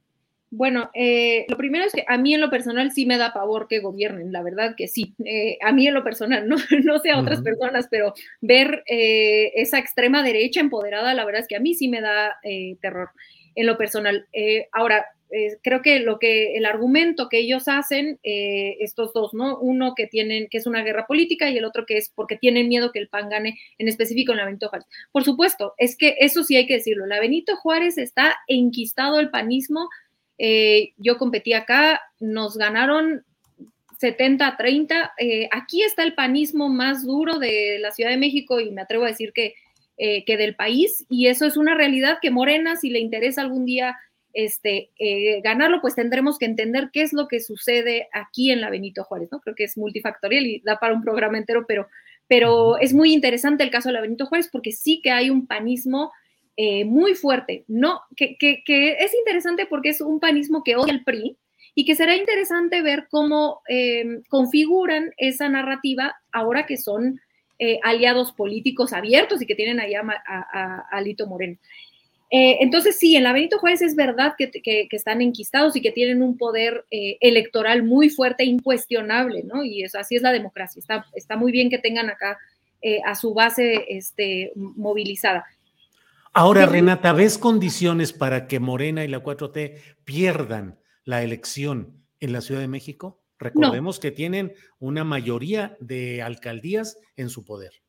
Bueno, 0.50 0.90
eh, 0.95 1.47
lo 1.49 1.57
primero 1.57 1.85
es 1.85 1.93
que 1.93 2.04
a 2.07 2.16
mí 2.19 2.35
en 2.35 2.40
lo 2.40 2.50
personal 2.50 2.93
sí 2.93 3.07
me 3.07 3.19
da 3.19 3.33
pavor 3.33 3.66
que 3.66 3.81
gobiernen, 3.81 4.31
la 4.31 4.43
verdad 4.43 4.75
que 4.76 4.88
sí. 4.88 5.14
Eh, 5.25 5.59
a 5.62 5.73
mí 5.73 5.88
en 5.88 5.95
lo 5.95 6.04
personal, 6.04 6.47
no, 6.49 6.57
no 6.85 6.99
sé 6.99 7.11
a 7.11 7.19
otras 7.19 7.40
personas, 7.40 7.88
pero 7.90 8.12
ver 8.40 8.85
esa 8.87 9.78
extrema 9.78 10.23
derecha 10.23 10.61
empoderada, 10.61 11.14
la 11.14 11.25
verdad 11.25 11.40
es 11.40 11.49
que 11.49 11.57
a 11.57 11.61
mí 11.61 11.75
sí 11.75 11.88
me 11.88 12.00
da 12.00 12.37
terror 12.81 13.11
en 13.57 13.66
lo 13.66 13.78
personal. 13.78 14.28
ahora, 14.73 15.07
eh, 15.31 15.59
creo 15.62 15.83
que 15.83 16.00
lo 16.00 16.19
que 16.19 16.57
el 16.57 16.66
argumento 16.66 17.28
que 17.28 17.38
ellos 17.38 17.66
hacen, 17.66 18.21
eh, 18.23 18.76
estos 18.81 19.12
dos, 19.12 19.35
¿no? 19.35 19.59
Uno 19.59 19.95
que 19.97 20.07
tienen, 20.07 20.49
que 20.49 20.59
es 20.59 20.66
una 20.66 20.83
guerra 20.83 21.07
política 21.07 21.50
y 21.50 21.59
el 21.59 21.64
otro 21.64 21.87
que 21.87 21.97
es 21.97 22.11
porque 22.14 22.37
tienen 22.37 22.69
miedo 22.69 22.93
que 22.93 22.99
el 22.99 23.09
PAN 23.09 23.31
gane, 23.31 23.59
en 23.78 23.88
específico 23.88 24.33
en 24.33 24.38
la 24.38 24.45
Benito 24.45 24.69
Juárez. 24.69 24.87
Por 25.12 25.25
supuesto, 25.25 25.75
es 25.78 25.97
que 25.97 26.16
eso 26.21 26.45
sí 26.45 26.57
hay 26.57 26.66
que 26.66 26.75
decirlo. 26.75 27.07
La 27.07 27.21
Benito 27.21 27.57
Juárez 27.57 27.99
está 27.99 28.37
enquistado 28.47 29.19
el 29.19 29.31
panismo. 29.31 29.88
Eh, 30.38 30.93
yo 30.99 31.16
competí 31.16 31.52
acá, 31.52 32.00
nos 32.21 32.57
ganaron 32.57 33.25
70 33.99 34.47
a 34.47 34.57
30. 34.57 35.14
aquí 35.50 35.83
está 35.83 36.02
el 36.02 36.14
panismo 36.14 36.69
más 36.69 37.04
duro 37.04 37.38
de 37.38 37.78
la 37.81 37.90
Ciudad 37.93 38.11
de 38.11 38.19
México 38.19 38.61
y 38.61 38.71
me 38.71 38.83
atrevo 38.83 39.04
a 39.04 39.09
decir 39.09 39.33
que, 39.33 39.54
que 39.97 40.37
del 40.37 40.54
país. 40.54 41.07
Y 41.09 41.28
eso 41.28 41.47
es 41.47 41.57
una 41.57 41.75
realidad 41.75 42.19
que 42.21 42.31
Morena, 42.31 42.76
si 42.76 42.90
le 42.90 42.99
interesa 42.99 43.40
algún 43.40 43.64
día 43.64 43.97
este, 44.35 44.91
eh, 44.99 45.41
ganarlo, 45.43 45.81
pues 45.81 45.95
tendremos 45.95 46.38
que 46.38 46.45
entender 46.45 46.91
qué 46.93 47.03
es 47.03 47.12
lo 47.12 47.29
que 47.29 47.41
sucede 47.41 48.09
aquí 48.12 48.50
en 48.50 48.61
la 48.61 48.69
Benito 48.69 49.05
Juárez, 49.05 49.29
¿no? 49.31 49.41
Creo 49.41 49.55
que 49.55 49.64
es 49.64 49.79
multifactorial 49.79 50.45
y 50.45 50.61
da 50.61 50.79
para 50.79 50.93
un 50.93 51.03
programa 51.03 51.38
entero, 51.38 51.64
pero, 51.67 51.88
pero 52.26 52.79
es 52.79 52.93
muy 52.93 53.12
interesante 53.12 53.62
el 53.62 53.71
caso 53.71 53.88
de 53.88 53.95
la 53.95 54.00
Benito 54.00 54.26
Juárez 54.26 54.49
porque 54.50 54.73
sí 54.73 55.00
que 55.03 55.12
hay 55.12 55.31
un 55.31 55.47
panismo 55.47 56.12
eh, 56.57 56.85
muy 56.85 57.14
fuerte, 57.14 57.64
¿no? 57.69 58.00
Que, 58.17 58.37
es 58.69 59.14
interesante 59.14 59.67
porque 59.67 59.91
es 59.91 60.00
un 60.00 60.19
panismo 60.19 60.62
que 60.64 60.76
odia 60.76 60.93
el 60.93 61.05
PRI 61.05 61.37
y 61.76 61.85
que 61.85 61.95
será 61.95 62.17
interesante 62.17 62.83
ver 62.83 63.07
cómo 63.11 63.62
em, 63.69 64.23
configuran 64.29 65.12
esa 65.17 65.49
narrativa 65.49 66.17
ahora 66.33 66.67
que 66.67 66.76
son 66.76 67.21
eh, 67.61 67.79
aliados 67.85 68.33
políticos 68.33 68.93
abiertos 68.93 69.41
y 69.43 69.47
que 69.47 69.55
tienen 69.55 69.79
allá 69.79 70.03
a, 70.26 70.88
a, 70.93 70.99
a 70.99 71.26
Moreno. 71.26 71.57
Eh, 72.31 72.59
entonces, 72.61 72.99
sí, 72.99 73.16
en 73.16 73.23
la 73.23 73.33
Benito 73.33 73.59
Juárez 73.59 73.83
es 73.83 73.95
verdad 73.95 74.35
que, 74.37 74.88
están 74.90 75.23
enquistados 75.23 75.76
y 75.76 75.81
que 75.81 75.93
tienen 75.93 76.23
un 76.23 76.37
poder 76.37 76.85
eh, 76.90 77.16
electoral 77.21 77.83
muy 77.83 78.11
fuerte 78.11 78.43
e 78.43 78.47
incuestionable, 78.47 79.45
¿no? 79.45 79.64
Y 79.64 79.83
eso, 79.85 79.99
así 79.99 80.16
es 80.16 80.23
la 80.23 80.33
democracia. 80.33 80.81
Está, 80.81 81.07
está 81.14 81.37
muy 81.37 81.52
bien 81.52 81.71
que 81.71 81.78
tengan 81.78 82.11
acá 82.11 82.38
eh, 82.83 83.00
a 83.07 83.14
su 83.14 83.35
base 83.35 83.85
este, 83.88 84.52
movilizada. 84.57 85.45
Ahora, 86.33 86.66
Renata, 86.66 87.12
¿ves 87.12 87.38
condiciones 87.38 88.12
para 88.12 88.49
que 88.49 88.59
Morena 88.59 89.04
y 89.04 89.09
la 89.09 89.23
4T 89.23 89.78
pierdan 90.04 90.81
la 91.04 91.23
elección 91.23 92.04
en 92.19 92.33
la 92.33 92.40
Ciudad 92.40 92.61
de 92.61 92.69
México? 92.69 93.23
Recordemos 93.38 94.00
que 94.00 94.11
tienen 94.11 94.54
una 94.78 95.04
mayoría 95.04 95.76
de 95.78 96.23
alcaldías 96.23 96.99
en 97.16 97.31
su 97.31 97.45
poder. 97.45 97.84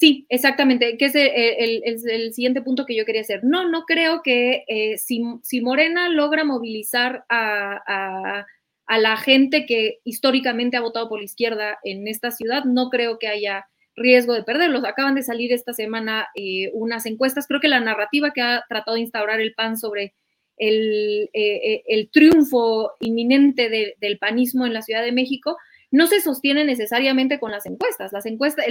Sí, 0.00 0.24
exactamente, 0.30 0.96
que 0.96 1.04
es 1.04 1.14
el, 1.14 2.32
siguiente 2.32 2.62
punto 2.62 2.86
que 2.86 2.96
yo 2.96 3.04
quería 3.04 3.20
hacer. 3.20 3.44
No, 3.44 3.68
no 3.68 3.84
creo 3.84 4.22
que 4.22 4.64
eh, 4.66 4.96
si, 4.96 5.20
Morena 5.60 6.08
logra 6.08 6.42
movilizar 6.42 7.26
a, 7.28 8.46
la 8.88 9.16
gente 9.18 9.66
que 9.66 9.98
históricamente 10.04 10.78
ha 10.78 10.80
votado 10.80 11.08
por 11.10 11.18
la 11.18 11.26
izquierda 11.26 11.78
en 11.84 12.08
esta 12.08 12.30
ciudad, 12.30 12.64
no 12.64 12.88
creo 12.88 13.18
que 13.18 13.28
haya 13.28 13.66
riesgo 13.94 14.32
de 14.32 14.42
perderlos. 14.42 14.84
Acaban 14.86 15.14
de 15.14 15.22
salir 15.22 15.52
esta 15.52 15.74
semana 15.74 16.28
eh, 16.34 16.70
unas 16.72 17.04
encuestas. 17.04 17.46
Creo 17.46 17.60
que 17.60 17.68
la 17.68 17.80
narrativa 17.80 18.32
que 18.32 18.40
ha 18.40 18.64
tratado 18.70 18.94
de 18.94 19.02
instaurar 19.02 19.38
el 19.42 19.52
PAN 19.52 19.76
sobre 19.76 20.14
el, 20.56 21.28
eh, 21.34 22.08
triunfo 22.10 22.92
inminente 23.00 23.94
del 24.00 24.18
panismo 24.18 24.64
en 24.64 24.72
la 24.72 24.80
Ciudad 24.80 25.02
de 25.02 25.12
México, 25.12 25.58
no 25.90 26.06
se 26.06 26.20
sostiene 26.20 26.64
necesariamente 26.64 27.40
con 27.40 27.50
las 27.50 27.66
encuestas. 27.66 28.12
Las 28.12 28.26
encuestas, 28.26 28.64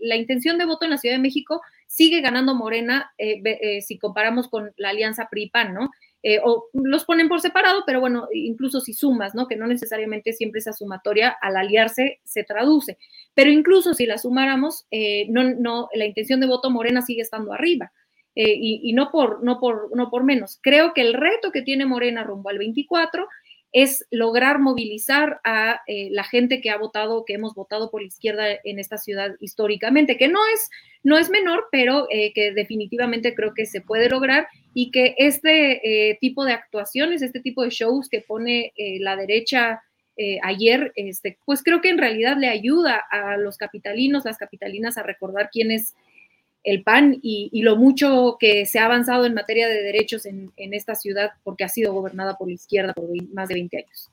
la 0.00 0.16
intención 0.16 0.56
de 0.58 0.64
voto 0.64 0.84
en 0.84 0.90
la 0.92 0.98
Ciudad 0.98 1.14
de 1.14 1.22
México 1.22 1.60
sigue 1.86 2.20
ganando 2.20 2.54
Morena 2.54 3.12
eh, 3.18 3.42
eh, 3.44 3.82
si 3.82 3.98
comparamos 3.98 4.48
con 4.48 4.72
la 4.76 4.90
alianza 4.90 5.28
PRI-PAN, 5.30 5.74
¿no? 5.74 5.90
Eh, 6.22 6.40
o 6.42 6.68
los 6.72 7.04
ponen 7.04 7.28
por 7.28 7.40
separado, 7.40 7.84
pero 7.86 8.00
bueno, 8.00 8.26
incluso 8.32 8.80
si 8.80 8.94
sumas, 8.94 9.34
¿no? 9.34 9.46
Que 9.46 9.54
no 9.54 9.66
necesariamente 9.66 10.32
siempre 10.32 10.60
esa 10.60 10.72
sumatoria 10.72 11.36
al 11.40 11.56
aliarse 11.56 12.20
se 12.24 12.42
traduce. 12.42 12.98
Pero 13.34 13.50
incluso 13.50 13.92
si 13.92 14.06
la 14.06 14.18
sumáramos, 14.18 14.86
no, 15.28 15.44
no, 15.44 15.88
la 15.94 16.06
intención 16.06 16.40
de 16.40 16.46
voto 16.46 16.70
Morena 16.70 17.02
sigue 17.02 17.20
estando 17.20 17.52
arriba. 17.52 17.92
y, 18.34 18.80
y 18.82 18.92
no, 18.94 19.10
por, 19.10 19.44
no, 19.44 19.60
por, 19.60 19.94
no 19.94 20.10
por 20.10 20.24
menos. 20.24 20.58
Creo 20.62 20.94
que 20.94 21.02
el 21.02 21.14
reto 21.14 21.52
que 21.52 21.62
tiene 21.62 21.86
Morena 21.86 22.24
rumbo 22.24 22.48
al 22.48 22.58
24 22.58 23.28
es 23.76 24.06
lograr 24.10 24.58
movilizar 24.58 25.38
a 25.44 25.82
eh, 25.86 26.08
la 26.10 26.24
gente 26.24 26.62
que 26.62 26.70
ha 26.70 26.78
votado, 26.78 27.26
que 27.26 27.34
hemos 27.34 27.54
votado 27.54 27.90
por 27.90 28.00
la 28.00 28.06
izquierda 28.06 28.46
en 28.64 28.78
esta 28.78 28.96
ciudad 28.96 29.34
históricamente, 29.38 30.16
que 30.16 30.28
no 30.28 30.38
es, 30.54 30.70
no 31.02 31.18
es 31.18 31.28
menor, 31.28 31.66
pero 31.70 32.06
eh, 32.10 32.32
que 32.32 32.52
definitivamente 32.52 33.34
creo 33.34 33.52
que 33.52 33.66
se 33.66 33.82
puede 33.82 34.08
lograr 34.08 34.48
y 34.72 34.90
que 34.90 35.14
este 35.18 35.82
eh, 36.10 36.16
tipo 36.22 36.46
de 36.46 36.54
actuaciones, 36.54 37.20
este 37.20 37.40
tipo 37.40 37.64
de 37.64 37.68
shows 37.68 38.08
que 38.08 38.22
pone 38.22 38.72
la 39.00 39.14
derecha 39.14 39.82
ayer, 40.42 40.92
este, 40.96 41.36
pues 41.44 41.62
creo 41.62 41.82
que 41.82 41.90
en 41.90 41.98
realidad 41.98 42.38
le 42.38 42.48
ayuda 42.48 43.04
a 43.10 43.36
los 43.36 43.58
capitalinos, 43.58 44.24
las 44.24 44.38
capitalinas 44.38 44.96
a 44.96 45.02
recordar 45.02 45.50
quién 45.52 45.70
es 45.70 45.94
el 46.66 46.82
PAN 46.82 47.20
y, 47.22 47.62
lo 47.62 47.76
mucho 47.76 48.36
que 48.40 48.66
se 48.66 48.80
ha 48.80 48.86
avanzado 48.86 49.24
en 49.24 49.34
materia 49.34 49.68
de 49.68 49.82
derechos 49.82 50.26
en, 50.26 50.52
esta 50.56 50.96
ciudad 50.96 51.30
porque 51.44 51.62
ha 51.62 51.68
sido 51.68 51.92
gobernada 51.92 52.36
por 52.36 52.48
la 52.48 52.54
izquierda 52.54 52.92
por 52.92 53.08
más 53.32 53.48
de 53.48 53.54
20 53.54 53.76
años. 53.78 54.10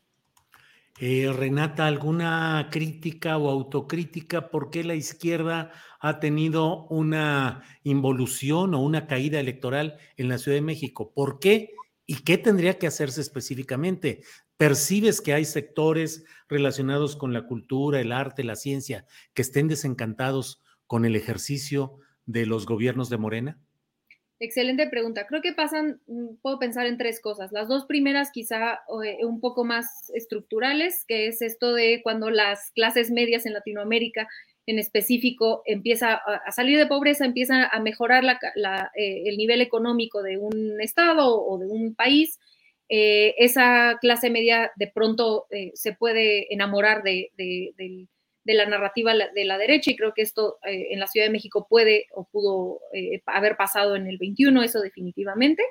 Eh, 1.00 1.34
Renata, 1.36 1.88
¿alguna 1.88 2.70
crítica 2.72 3.38
o 3.40 3.50
autocrítica 3.50 4.52
por 4.52 4.70
qué 4.70 4.84
la 4.84 4.94
izquierda 4.94 5.72
ha 6.00 6.20
tenido 6.20 6.86
una 6.90 7.64
involución 7.84 8.76
o 8.76 8.82
una 8.82 9.08
caída 9.08 9.40
electoral 9.40 9.98
en 10.16 10.30
la 10.30 10.38
Ciudad 10.38 10.58
de 10.58 10.62
México? 10.62 11.12
¿Por 11.12 11.40
qué 11.40 11.72
y 12.06 12.18
qué 12.18 12.38
tendría 12.38 12.78
que 12.78 12.86
hacerse 12.86 13.22
específicamente? 13.22 14.22
¿Percibes 14.58 15.22
que 15.22 15.34
hay 15.34 15.46
sectores 15.46 16.24
relacionados 16.48 17.16
con 17.16 17.34
la 17.34 17.48
cultura, 17.48 18.00
el 18.00 18.12
arte, 18.12 18.44
la 18.44 18.56
ciencia 18.56 19.08
que 19.34 19.42
estén 19.42 19.68
desencantados 19.68 20.62
con 20.86 21.06
el 21.06 21.16
ejercicio 21.16 21.98
de 22.26 22.46
los 22.46 22.66
gobiernos 22.66 23.10
de 23.10 23.18
Morena? 23.18 23.60
Excelente 24.40 24.88
pregunta. 24.88 25.26
Creo 25.26 25.42
que 25.42 25.54
pasan, 25.54 26.02
mm, 26.08 26.36
puedo 26.42 26.60
pensar 26.60 26.86
en 26.86 26.98
tres 26.98 27.22
cosas. 27.22 27.54
Las 27.54 27.70
dos 27.70 27.86
primeras 27.86 28.30
quizá 28.32 28.82
eh, 29.06 29.24
un 29.26 29.40
poco 29.40 29.64
más 29.64 30.12
estructurales, 30.14 31.06
que 31.08 31.28
es 31.28 31.42
esto 31.42 31.74
de 31.74 32.02
cuando 32.04 32.30
las 32.30 32.72
clases 32.72 33.10
medias 33.10 33.46
en 33.46 33.54
Latinoamérica 33.54 34.28
en 34.66 34.80
específico 34.80 35.62
empieza 35.66 36.16
a 36.16 36.52
salir 36.52 36.78
de 36.78 36.88
pobreza, 36.88 37.26
empieza 37.26 37.68
a 37.68 37.80
mejorar 37.80 38.24
eh, 38.26 39.24
el 39.26 39.38
nivel 39.38 39.62
económico 39.62 40.22
de 40.22 40.38
un 40.38 40.80
estado 40.82 41.42
o 41.42 41.58
de 41.58 41.68
un 41.68 41.96
país, 41.96 42.40
eh, 42.90 43.36
esa 43.38 43.98
clase 44.02 44.30
media 44.30 44.72
de 44.76 44.88
pronto 44.88 45.48
se 45.74 45.94
puede 45.94 46.54
enamorar 46.54 47.04
de, 47.04 47.32
del 47.38 48.08
de 48.44 48.54
la 48.54 48.66
narrativa 48.66 49.14
de 49.14 49.46
la 49.46 49.58
derecha 49.58 49.92
y 49.92 49.96
creo 49.96 50.14
que 50.14 50.22
esto 50.22 50.58
eh, 50.66 50.88
en 50.92 51.00
la 51.00 51.08
Ciudad 51.08 51.28
de 51.28 51.32
México 51.32 51.68
puede 51.70 52.08
o 52.14 52.26
pudo 52.26 52.80
eh, 52.94 53.22
haber 53.26 53.56
pasado 53.56 53.96
en 53.96 54.08
el 54.08 54.18
21, 54.18 54.64
eso 54.64 54.82
definitivamente. 54.82 55.64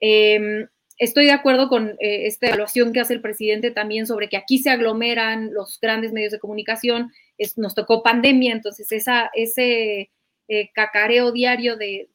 Em, 0.00 0.68
estoy 0.98 1.26
de 1.26 1.32
acuerdo 1.32 1.68
con 1.68 1.90
eh, 2.00 2.26
esta 2.26 2.48
evaluación 2.48 2.92
que 2.92 3.00
hace 3.00 3.14
el 3.14 3.22
presidente 3.22 3.70
también 3.70 4.06
sobre 4.06 4.28
que 4.28 4.36
aquí 4.36 4.58
se 4.58 4.70
aglomeran 4.70 5.52
los 5.52 5.78
grandes 5.80 6.12
medios 6.12 6.32
de 6.32 6.38
comunicación, 6.38 7.12
es, 7.38 7.56
nos 7.56 7.74
tocó 7.74 8.02
pandemia, 8.02 8.52
entonces 8.52 8.92
esa, 8.92 9.30
ese 9.34 10.10
cacareo 10.74 11.32
diario 11.32 11.76
de, 11.76 12.10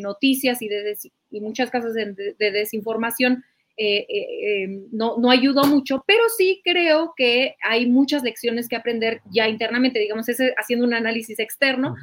noticias 0.00 0.60
y, 0.60 0.68
de, 0.68 0.96
muchas 1.30 1.70
casos 1.70 1.94
de 1.94 2.34
desinformación 2.50 3.44
eh, 3.82 4.04
eh, 4.10 4.64
em, 4.64 4.88
no, 4.92 5.16
no, 5.16 5.30
ayudó 5.30 5.64
mucho, 5.64 6.04
pero 6.06 6.22
sí 6.36 6.60
creo 6.62 7.14
que 7.16 7.56
hay 7.62 7.86
muchas 7.86 8.22
lecciones 8.22 8.68
que 8.68 8.76
aprender 8.76 9.22
ya 9.32 9.48
internamente, 9.48 9.98
digamos, 9.98 10.26
haciendo 10.58 10.84
un 10.84 10.92
análisis 10.92 11.38
externo, 11.38 11.94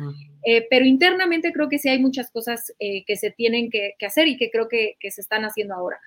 eh, 0.43 0.65
pero 0.71 0.85
internamente 0.85 1.53
creo 1.53 1.69
que 1.69 1.77
sí 1.77 1.87
hay 1.87 1.99
muchas 1.99 2.31
cosas 2.31 2.73
que 2.79 3.15
se 3.15 3.29
tienen 3.29 3.69
que, 3.69 3.93
hacer 4.03 4.27
y 4.27 4.37
que 4.37 4.49
creo 4.49 4.67
que, 4.67 4.95
se 5.11 5.21
están 5.21 5.43
haciendo 5.45 5.75
ahora. 5.75 5.99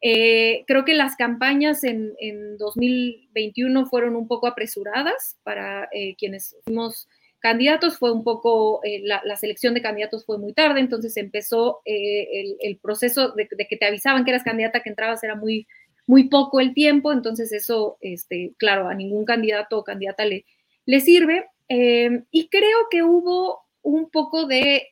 creo 0.00 0.84
que 0.84 0.94
las 0.94 1.16
campañas 1.16 1.82
en, 1.82 2.12
en, 2.20 2.56
2021 2.56 3.86
fueron 3.86 4.14
un 4.14 4.28
poco 4.28 4.46
apresuradas 4.46 5.38
para 5.42 5.88
quienes 6.18 6.54
fuimos 6.64 7.08
candidatos 7.40 7.98
fue 7.98 8.12
un 8.12 8.24
poco, 8.24 8.80
eh, 8.84 9.02
la, 9.04 9.36
selección 9.36 9.74
de 9.74 9.82
candidatos 9.82 10.24
fue 10.24 10.38
muy 10.38 10.52
tarde, 10.52 10.80
entonces 10.80 11.16
empezó 11.16 11.80
eh, 11.84 12.56
el, 12.60 12.78
proceso 12.78 13.32
de, 13.32 13.46
que 13.48 13.76
te 13.76 13.86
avisaban 13.86 14.24
que 14.24 14.30
eras 14.30 14.42
candidata, 14.42 14.82
que 14.82 14.90
entrabas, 14.90 15.22
era 15.22 15.34
muy, 15.34 15.66
muy 16.06 16.28
poco 16.28 16.60
el 16.60 16.74
tiempo, 16.74 17.12
entonces 17.12 17.52
eso, 17.52 17.98
este, 18.00 18.52
claro, 18.58 18.88
a 18.88 18.94
ningún 18.94 19.24
candidato 19.24 19.78
o 19.78 19.84
candidata 19.84 20.24
le, 20.24 20.44
le 20.84 21.00
sirve. 21.00 21.46
Eh, 21.68 22.22
y 22.30 22.48
creo 22.48 22.88
que 22.90 23.02
hubo 23.02 23.60
un 23.82 24.10
poco 24.10 24.46
de, 24.46 24.88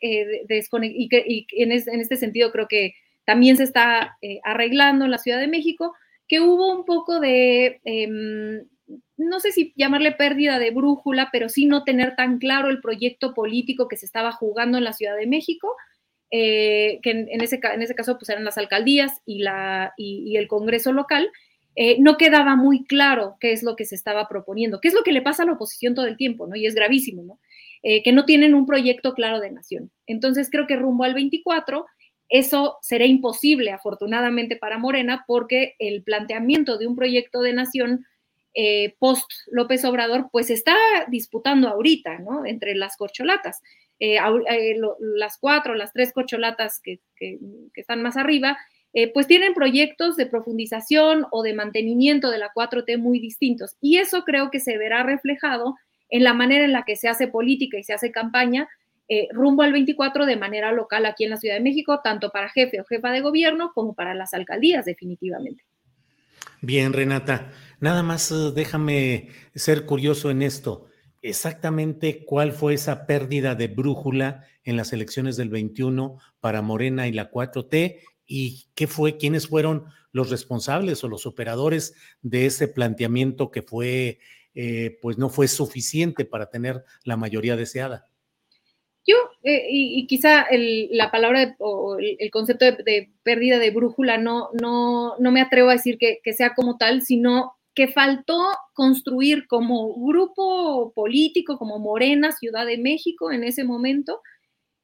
desconexión, 0.48 1.00
y, 1.00 1.08
que, 1.08 1.24
en, 1.62 1.72
en, 1.72 2.00
este 2.00 2.16
sentido 2.16 2.52
creo 2.52 2.68
que 2.68 2.94
también 3.24 3.56
se 3.56 3.64
está 3.64 4.16
arreglando 4.44 5.04
en 5.04 5.10
la 5.10 5.18
Ciudad 5.18 5.40
de 5.40 5.48
México, 5.48 5.94
que 6.28 6.40
hubo 6.40 6.72
un 6.72 6.84
poco 6.84 7.20
de 7.20 7.80
em, 7.84 8.64
no 9.16 9.40
sé 9.40 9.52
si 9.52 9.72
llamarle 9.76 10.12
pérdida 10.12 10.58
de 10.58 10.70
brújula, 10.70 11.28
pero 11.32 11.48
sí 11.48 11.66
no 11.66 11.84
tener 11.84 12.16
tan 12.16 12.38
claro 12.38 12.68
el 12.68 12.80
proyecto 12.80 13.34
político 13.34 13.88
que 13.88 13.96
se 13.96 14.06
estaba 14.06 14.32
jugando 14.32 14.78
en 14.78 14.84
la 14.84 14.92
Ciudad 14.92 15.16
de 15.16 15.26
México, 15.26 15.76
eh, 16.30 16.98
que 17.02 17.10
en, 17.10 17.40
ese, 17.40 17.60
en 17.62 17.82
ese 17.82 17.94
caso 17.94 18.18
pues 18.18 18.28
eran 18.28 18.44
las 18.44 18.58
alcaldías 18.58 19.12
y, 19.24 19.40
la, 19.40 19.94
y, 19.96 20.36
el 20.36 20.48
Congreso 20.48 20.92
local, 20.92 21.30
eh, 21.76 21.96
no 22.00 22.16
quedaba 22.16 22.56
muy 22.56 22.84
claro 22.84 23.36
qué 23.40 23.52
es 23.52 23.62
lo 23.62 23.76
que 23.76 23.84
se 23.84 23.94
estaba 23.94 24.28
proponiendo, 24.28 24.80
qué 24.80 24.88
es 24.88 24.94
lo 24.94 25.02
que 25.02 25.12
le 25.12 25.22
pasa 25.22 25.42
a 25.42 25.46
la 25.46 25.52
oposición 25.52 25.94
todo 25.94 26.06
el 26.06 26.16
tiempo, 26.16 26.46
¿no? 26.46 26.56
Y 26.56 26.66
es 26.66 26.74
gravísimo, 26.74 27.22
¿no? 27.22 27.40
Eh, 27.82 28.02
que 28.02 28.12
no 28.12 28.24
tienen 28.24 28.54
un 28.54 28.66
proyecto 28.66 29.12
claro 29.12 29.40
de 29.40 29.50
nación. 29.50 29.90
Entonces 30.06 30.48
creo 30.50 30.66
que 30.66 30.76
rumbo 30.76 31.04
al 31.04 31.14
24 31.14 31.84
eso 32.28 32.78
será 32.80 33.04
imposible, 33.06 33.70
afortunadamente, 33.70 34.56
para 34.56 34.78
Morena, 34.78 35.24
porque 35.26 35.74
el 35.78 36.02
planteamiento 36.02 36.78
de 36.78 36.86
un 36.86 36.96
proyecto 36.96 37.42
de 37.42 37.52
nación 37.52 38.06
eh, 38.54 38.94
post 39.00 39.28
López 39.50 39.84
Obrador, 39.84 40.28
pues 40.30 40.48
está 40.48 40.76
disputando 41.08 41.68
ahorita, 41.68 42.20
¿no? 42.20 42.46
Entre 42.46 42.76
las 42.76 42.96
corcholatas. 42.96 43.60
Eh, 43.98 44.18
eh, 44.48 44.76
las 45.00 45.38
cuatro, 45.38 45.74
las 45.74 45.92
tres 45.92 46.12
corcholatas 46.12 46.80
que, 46.80 47.00
están 47.74 48.02
más 48.02 48.16
arriba, 48.16 48.56
pues 49.12 49.26
tienen 49.26 49.54
proyectos 49.54 50.16
de 50.16 50.26
profundización 50.26 51.26
o 51.32 51.42
de 51.42 51.52
mantenimiento 51.52 52.30
de 52.30 52.38
la 52.38 52.52
4T 52.54 52.96
muy 52.96 53.18
distintos. 53.18 53.76
Y 53.80 53.98
eso 53.98 54.22
creo 54.22 54.52
que 54.52 54.60
se 54.60 54.78
verá 54.78 55.02
reflejado 55.02 55.74
en 56.10 56.22
la 56.22 56.32
manera 56.32 56.64
en 56.64 56.70
la 56.70 56.84
que 56.84 56.94
se 56.94 57.08
hace 57.08 57.26
política 57.26 57.76
y 57.76 57.82
se 57.82 57.92
hace 57.92 58.12
campaña 58.12 58.68
rumbo 59.32 59.62
al 59.62 59.72
24 59.72 60.26
de 60.26 60.36
manera 60.36 60.70
local 60.70 61.06
aquí 61.06 61.24
en 61.24 61.30
la 61.30 61.36
Ciudad 61.38 61.56
de 61.56 61.60
México, 61.60 62.00
tanto 62.04 62.30
para 62.30 62.48
jefe 62.48 62.80
o 62.80 62.84
jefa 62.84 63.10
de 63.10 63.20
gobierno 63.20 63.72
como 63.74 63.94
para 63.94 64.14
las 64.14 64.32
alcaldías, 64.32 64.84
definitivamente. 64.84 65.64
Bien, 66.60 66.92
Renata. 66.92 67.52
Nada 67.80 68.02
más 68.02 68.30
eh, 68.30 68.52
déjame 68.54 69.28
ser 69.54 69.84
curioso 69.86 70.30
en 70.30 70.42
esto. 70.42 70.86
Exactamente 71.22 72.24
cuál 72.24 72.52
fue 72.52 72.74
esa 72.74 73.06
pérdida 73.06 73.54
de 73.54 73.68
brújula 73.68 74.46
en 74.62 74.76
las 74.76 74.92
elecciones 74.92 75.36
del 75.36 75.48
21 75.48 76.18
para 76.40 76.62
Morena 76.62 77.06
y 77.08 77.12
la 77.12 77.30
4T 77.30 78.00
y 78.26 78.66
qué 78.74 78.86
fue, 78.86 79.16
quiénes 79.16 79.48
fueron 79.48 79.86
los 80.12 80.30
responsables 80.30 81.02
o 81.04 81.08
los 81.08 81.26
operadores 81.26 81.94
de 82.22 82.46
ese 82.46 82.68
planteamiento 82.68 83.50
que 83.50 83.62
fue, 83.62 84.20
eh, 84.54 84.98
pues 85.02 85.18
no 85.18 85.28
fue 85.28 85.48
suficiente 85.48 86.24
para 86.24 86.50
tener 86.50 86.84
la 87.04 87.16
mayoría 87.16 87.56
deseada. 87.56 88.06
Yo, 89.06 89.16
eh, 89.42 89.66
y, 89.68 90.06
quizá 90.06 90.46
la 90.50 91.10
palabra 91.10 91.54
o 91.58 91.98
el, 91.98 92.30
concepto 92.30 92.64
de, 92.64 93.10
pérdida 93.22 93.58
de 93.58 93.70
brújula 93.70 94.16
no, 94.16 94.48
no, 94.60 95.16
no 95.18 95.30
me 95.30 95.42
atrevo 95.42 95.68
a 95.68 95.74
decir 95.74 95.98
que, 95.98 96.20
que, 96.22 96.32
sea 96.32 96.54
como 96.54 96.78
tal, 96.78 97.02
sino 97.02 97.54
que 97.74 97.88
faltó 97.88 98.40
construir 98.72 99.46
como 99.46 99.94
grupo 99.94 100.92
político, 100.94 101.58
como 101.58 101.78
Morena, 101.78 102.32
Ciudad 102.32 102.64
de 102.64 102.78
México 102.78 103.30
en 103.30 103.44
ese 103.44 103.64
momento, 103.64 104.20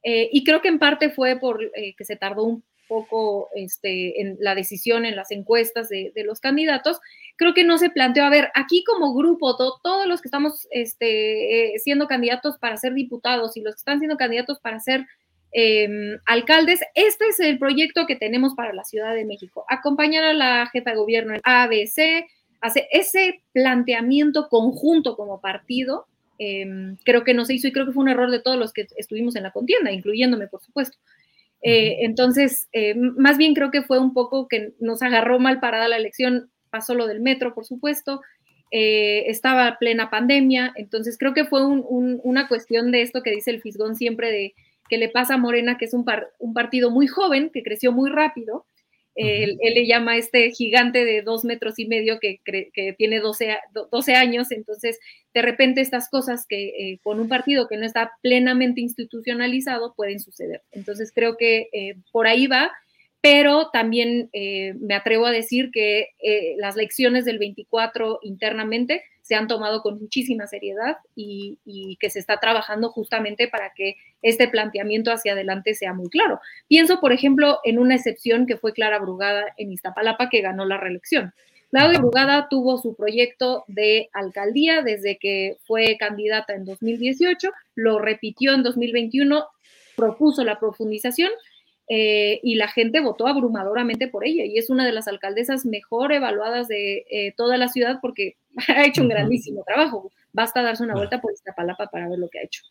eh, 0.02 0.28
y 0.32 0.44
creo 0.44 0.62
que 0.62 0.68
en 0.68 0.78
parte 0.78 1.10
fue 1.10 1.38
por 1.38 1.62
eh, 1.62 1.94
que 1.96 2.04
se 2.04 2.16
tardó 2.16 2.44
un 2.44 2.64
poco 2.90 3.48
este, 3.54 4.20
en 4.20 4.36
la 4.40 4.56
decisión 4.56 5.06
en 5.06 5.14
las 5.14 5.30
encuestas 5.30 5.88
de, 5.88 6.12
los 6.26 6.40
candidatos, 6.40 7.00
creo 7.36 7.54
que 7.54 7.62
no 7.62 7.78
se 7.78 7.88
planteó, 7.88 8.24
a 8.24 8.30
ver, 8.30 8.50
aquí 8.54 8.82
como 8.84 9.14
grupo, 9.14 9.56
todos 9.56 10.06
los 10.06 10.20
que 10.20 10.26
estamos 10.26 10.66
este, 10.72 11.74
eh, 11.74 11.78
siendo 11.78 12.08
candidatos 12.08 12.58
para 12.58 12.76
ser 12.76 12.92
diputados 12.92 13.56
y 13.56 13.60
los 13.62 13.74
que 13.74 13.78
están 13.78 14.00
siendo 14.00 14.16
candidatos 14.16 14.58
para 14.58 14.80
ser 14.80 15.06
em, 15.52 16.18
alcaldes, 16.26 16.80
este 16.94 17.28
es 17.28 17.38
el 17.38 17.58
proyecto 17.60 18.06
que 18.06 18.16
tenemos 18.16 18.54
para 18.54 18.72
la 18.72 18.84
Ciudad 18.84 19.14
de 19.14 19.24
México, 19.24 19.64
acompañar 19.68 20.24
a 20.24 20.32
la 20.32 20.66
jefa 20.66 20.90
de 20.90 20.96
gobierno 20.96 21.34
en 21.34 21.40
ABC, 21.44 22.26
hace 22.60 22.88
ese 22.90 23.42
planteamiento 23.52 24.48
conjunto 24.48 25.16
como 25.16 25.40
partido, 25.40 26.06
em, 26.38 26.96
creo 27.04 27.22
que 27.22 27.34
no 27.34 27.44
se 27.44 27.54
hizo 27.54 27.68
y 27.68 27.72
creo 27.72 27.86
que 27.86 27.92
fue 27.92 28.02
un 28.02 28.10
error 28.10 28.30
de 28.32 28.40
todos 28.40 28.58
los 28.58 28.72
que 28.72 28.88
estuvimos 28.96 29.36
en 29.36 29.44
la 29.44 29.52
contienda, 29.52 29.92
incluyéndome, 29.92 30.48
por 30.48 30.60
supuesto. 30.60 30.98
Eh, 31.62 31.98
entonces, 32.04 32.68
eh, 32.72 32.94
más 32.94 33.36
bien 33.36 33.54
creo 33.54 33.70
que 33.70 33.82
fue 33.82 33.98
un 33.98 34.14
poco 34.14 34.48
que 34.48 34.72
nos 34.80 35.02
agarró 35.02 35.38
mal 35.38 35.60
parada 35.60 35.88
la 35.88 35.96
elección, 35.96 36.50
pasó 36.70 36.94
lo 36.94 37.06
del 37.06 37.20
metro, 37.20 37.54
por 37.54 37.66
supuesto, 37.66 38.20
eh, 38.70 39.24
estaba 39.26 39.76
plena 39.78 40.10
pandemia, 40.10 40.72
entonces 40.76 41.18
creo 41.18 41.34
que 41.34 41.44
fue 41.44 41.66
una 41.66 42.48
cuestión 42.48 42.92
de 42.92 43.02
esto 43.02 43.22
que 43.22 43.32
dice 43.32 43.50
el 43.50 43.60
Fisgón 43.60 43.96
siempre 43.96 44.30
de 44.30 44.54
que 44.88 44.96
le 44.96 45.08
pasa 45.08 45.34
a 45.34 45.38
Morena, 45.38 45.76
que 45.76 45.84
es 45.84 45.94
un, 45.94 46.04
un 46.38 46.54
partido 46.54 46.90
muy 46.90 47.06
joven, 47.06 47.50
que 47.52 47.62
creció 47.62 47.92
muy 47.92 48.10
rápido, 48.10 48.66
él, 49.16 49.58
le 49.60 49.86
llama 49.86 50.16
este 50.16 50.50
gigante 50.50 51.04
de 51.04 51.20
dos 51.20 51.44
metros 51.44 51.78
y 51.78 51.86
medio 51.86 52.18
que, 52.20 52.40
que 52.44 52.94
tiene 52.96 53.20
12, 53.20 53.58
12, 53.90 54.14
años, 54.14 54.50
entonces 54.50 54.98
de 55.34 55.42
repente 55.42 55.80
estas 55.80 56.08
cosas 56.08 56.46
que 56.48 56.68
eh, 56.68 56.98
con 57.02 57.20
un 57.20 57.28
partido 57.28 57.68
que 57.68 57.76
no 57.76 57.86
está 57.86 58.12
plenamente 58.22 58.80
institucionalizado 58.80 59.94
pueden 59.94 60.20
suceder. 60.20 60.62
Entonces 60.72 61.12
creo 61.14 61.36
que 61.36 61.68
eh, 61.72 61.96
por 62.12 62.26
ahí 62.26 62.46
va 62.46 62.70
pero 63.22 63.68
también 63.70 64.30
eh, 64.32 64.72
me 64.80 64.94
atrevo 64.94 65.26
a 65.26 65.30
decir 65.30 65.70
que 65.70 66.08
las 66.56 66.74
lecciones 66.74 67.26
del 67.26 67.38
24 67.38 68.20
internamente 68.22 69.02
se 69.30 69.36
han 69.36 69.46
tomado 69.46 69.80
con 69.80 70.00
muchísima 70.00 70.48
seriedad 70.48 70.96
y, 71.14 71.56
que 72.00 72.10
se 72.10 72.18
está 72.18 72.40
trabajando 72.40 72.90
justamente 72.90 73.46
para 73.46 73.72
que 73.76 73.94
este 74.22 74.48
planteamiento 74.48 75.12
hacia 75.12 75.34
adelante 75.34 75.74
sea 75.74 75.92
muy 75.92 76.08
claro. 76.08 76.40
Pienso, 76.66 76.98
por 76.98 77.12
ejemplo, 77.12 77.60
en 77.62 77.78
una 77.78 77.94
excepción 77.94 78.44
que 78.44 78.56
fue 78.56 78.72
Clara 78.72 78.98
Brugada 78.98 79.54
en 79.56 79.70
Iztapalapa, 79.70 80.30
que 80.30 80.40
ganó 80.40 80.64
la 80.64 80.78
reelección. 80.78 81.32
Claudia 81.70 82.00
Brugada 82.00 82.48
tuvo 82.48 82.78
su 82.78 82.96
proyecto 82.96 83.64
de 83.68 84.10
alcaldía 84.12 84.82
desde 84.82 85.18
que 85.18 85.56
fue 85.66 85.96
candidata 85.98 86.52
en 86.54 86.64
2018, 86.64 87.50
lo 87.76 88.00
repitió 88.00 88.54
en 88.54 88.64
2021, 88.64 89.46
propuso 89.96 90.42
la 90.42 90.58
profundización 90.58 91.30
eh, 91.88 92.40
y 92.42 92.56
la 92.56 92.68
gente 92.68 93.00
votó 93.00 93.28
abrumadoramente 93.28 94.08
por 94.08 94.26
ella 94.26 94.44
y 94.44 94.58
es 94.58 94.68
una 94.68 94.84
de 94.84 94.92
las 94.92 95.06
alcaldesas 95.06 95.64
mejor 95.64 96.12
evaluadas 96.12 96.66
de 96.66 97.04
eh, 97.10 97.34
toda 97.36 97.56
la 97.56 97.68
ciudad 97.68 97.98
porque 98.02 98.36
ha 98.68 98.84
hecho 98.84 99.02
un 99.02 99.08
grandísimo 99.08 99.62
trabajo. 99.64 100.10
Basta 100.32 100.62
darse 100.62 100.82
una 100.82 100.94
vuelta 100.94 101.20
por 101.20 101.32
esta 101.32 101.52
palapa 101.52 101.86
para 101.86 102.08
ver 102.08 102.18
lo 102.18 102.28
que 102.28 102.40
ha 102.40 102.44
hecho. 102.44 102.62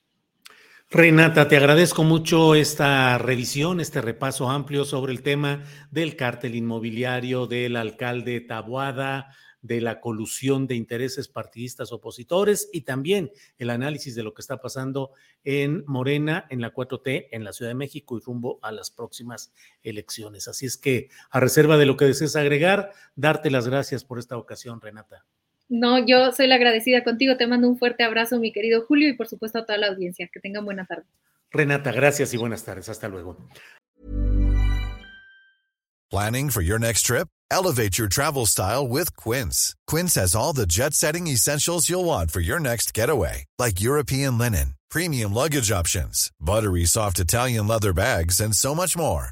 Renata, 0.92 1.48
te 1.48 1.56
agradezco 1.56 2.04
mucho 2.04 2.56
esta 2.56 3.20
revisión, 3.20 3.80
este 3.80 4.02
repaso 4.02 4.50
amplio 4.50 4.86
sobre 4.86 5.12
el 5.12 5.22
tema 5.22 5.64
del 5.92 6.16
cártel 6.16 6.56
inmobiliario 6.56 7.46
del 7.46 7.76
alcalde 7.76 8.42
Tabuada, 8.42 9.30
de 9.62 9.82
la 9.82 10.02
colusión 10.02 10.66
de 10.66 10.74
intereses 10.74 11.28
partidistas 11.28 11.92
opositores 11.92 12.72
y 12.74 12.82
también 12.82 13.32
el 13.60 13.70
análisis 13.70 14.16
de 14.16 14.24
lo 14.24 14.34
que 14.34 14.42
está 14.42 14.62
pasando 14.62 15.12
en 15.44 15.84
Morena, 15.86 16.48
en 16.50 16.60
la 16.60 16.74
4T, 16.74 17.28
en 17.34 17.44
la 17.44 17.54
Ciudad 17.54 17.70
de 17.70 17.76
México 17.76 18.18
y 18.18 18.22
rumbo 18.22 18.58
a 18.64 18.72
las 18.72 18.90
próximas 18.90 19.54
elecciones. 19.84 20.48
Así 20.48 20.66
es 20.66 20.76
que, 20.76 21.10
a 21.30 21.40
reserva 21.40 21.78
de 21.78 21.86
lo 21.86 21.98
que 21.98 22.06
desees 22.06 22.36
agregar, 22.36 22.94
darte 23.16 23.52
las 23.52 23.68
gracias 23.68 24.04
por 24.04 24.18
esta 24.18 24.38
ocasión, 24.38 24.82
Renata. 24.82 25.24
No, 25.70 26.04
yo 26.04 26.32
soy 26.32 26.48
la 26.48 26.56
agradecida 26.56 27.04
contigo. 27.04 27.38
Te 27.38 27.48
mando 27.48 27.70
un 27.70 27.78
fuerte 27.78 28.04
abrazo, 28.04 28.40
mi 28.40 28.52
querido 28.52 28.86
Julio, 28.86 29.08
y 29.08 29.14
por 29.14 29.28
supuesto 29.28 29.60
a 29.60 29.66
toda 29.66 29.78
la 29.78 29.88
audiencia. 29.88 30.30
Que 30.34 30.40
tengan 30.40 30.66
buena 30.66 30.86
tarde. 30.86 31.06
Renata, 31.52 31.92
gracias 31.92 32.34
y 32.34 32.38
buenas 32.38 32.64
tardes. 32.64 32.90
Hasta 32.90 33.08
luego. 33.08 33.38
Planning 36.10 36.50
for 36.50 36.62
your 36.64 36.80
next 36.80 37.04
trip? 37.04 37.28
Elevate 37.52 38.00
your 38.00 38.08
travel 38.08 38.48
style 38.48 38.88
with 38.88 39.16
Quince. 39.16 39.76
Quince 39.86 40.16
has 40.16 40.36
all 40.36 40.54
the 40.54 40.66
jet 40.66 40.94
setting 40.94 41.28
essentials 41.28 41.88
you'll 41.88 42.06
want 42.06 42.32
for 42.32 42.40
your 42.40 42.60
next 42.60 42.94
getaway, 42.96 43.46
like 43.60 43.80
European 43.80 44.38
linen, 44.38 44.74
premium 44.90 45.34
luggage 45.34 45.72
options, 45.72 46.32
buttery 46.40 46.86
soft 46.86 47.20
Italian 47.20 47.68
leather 47.68 47.94
bags, 47.94 48.40
and 48.40 48.56
so 48.56 48.74
much 48.74 48.98
more. 48.98 49.32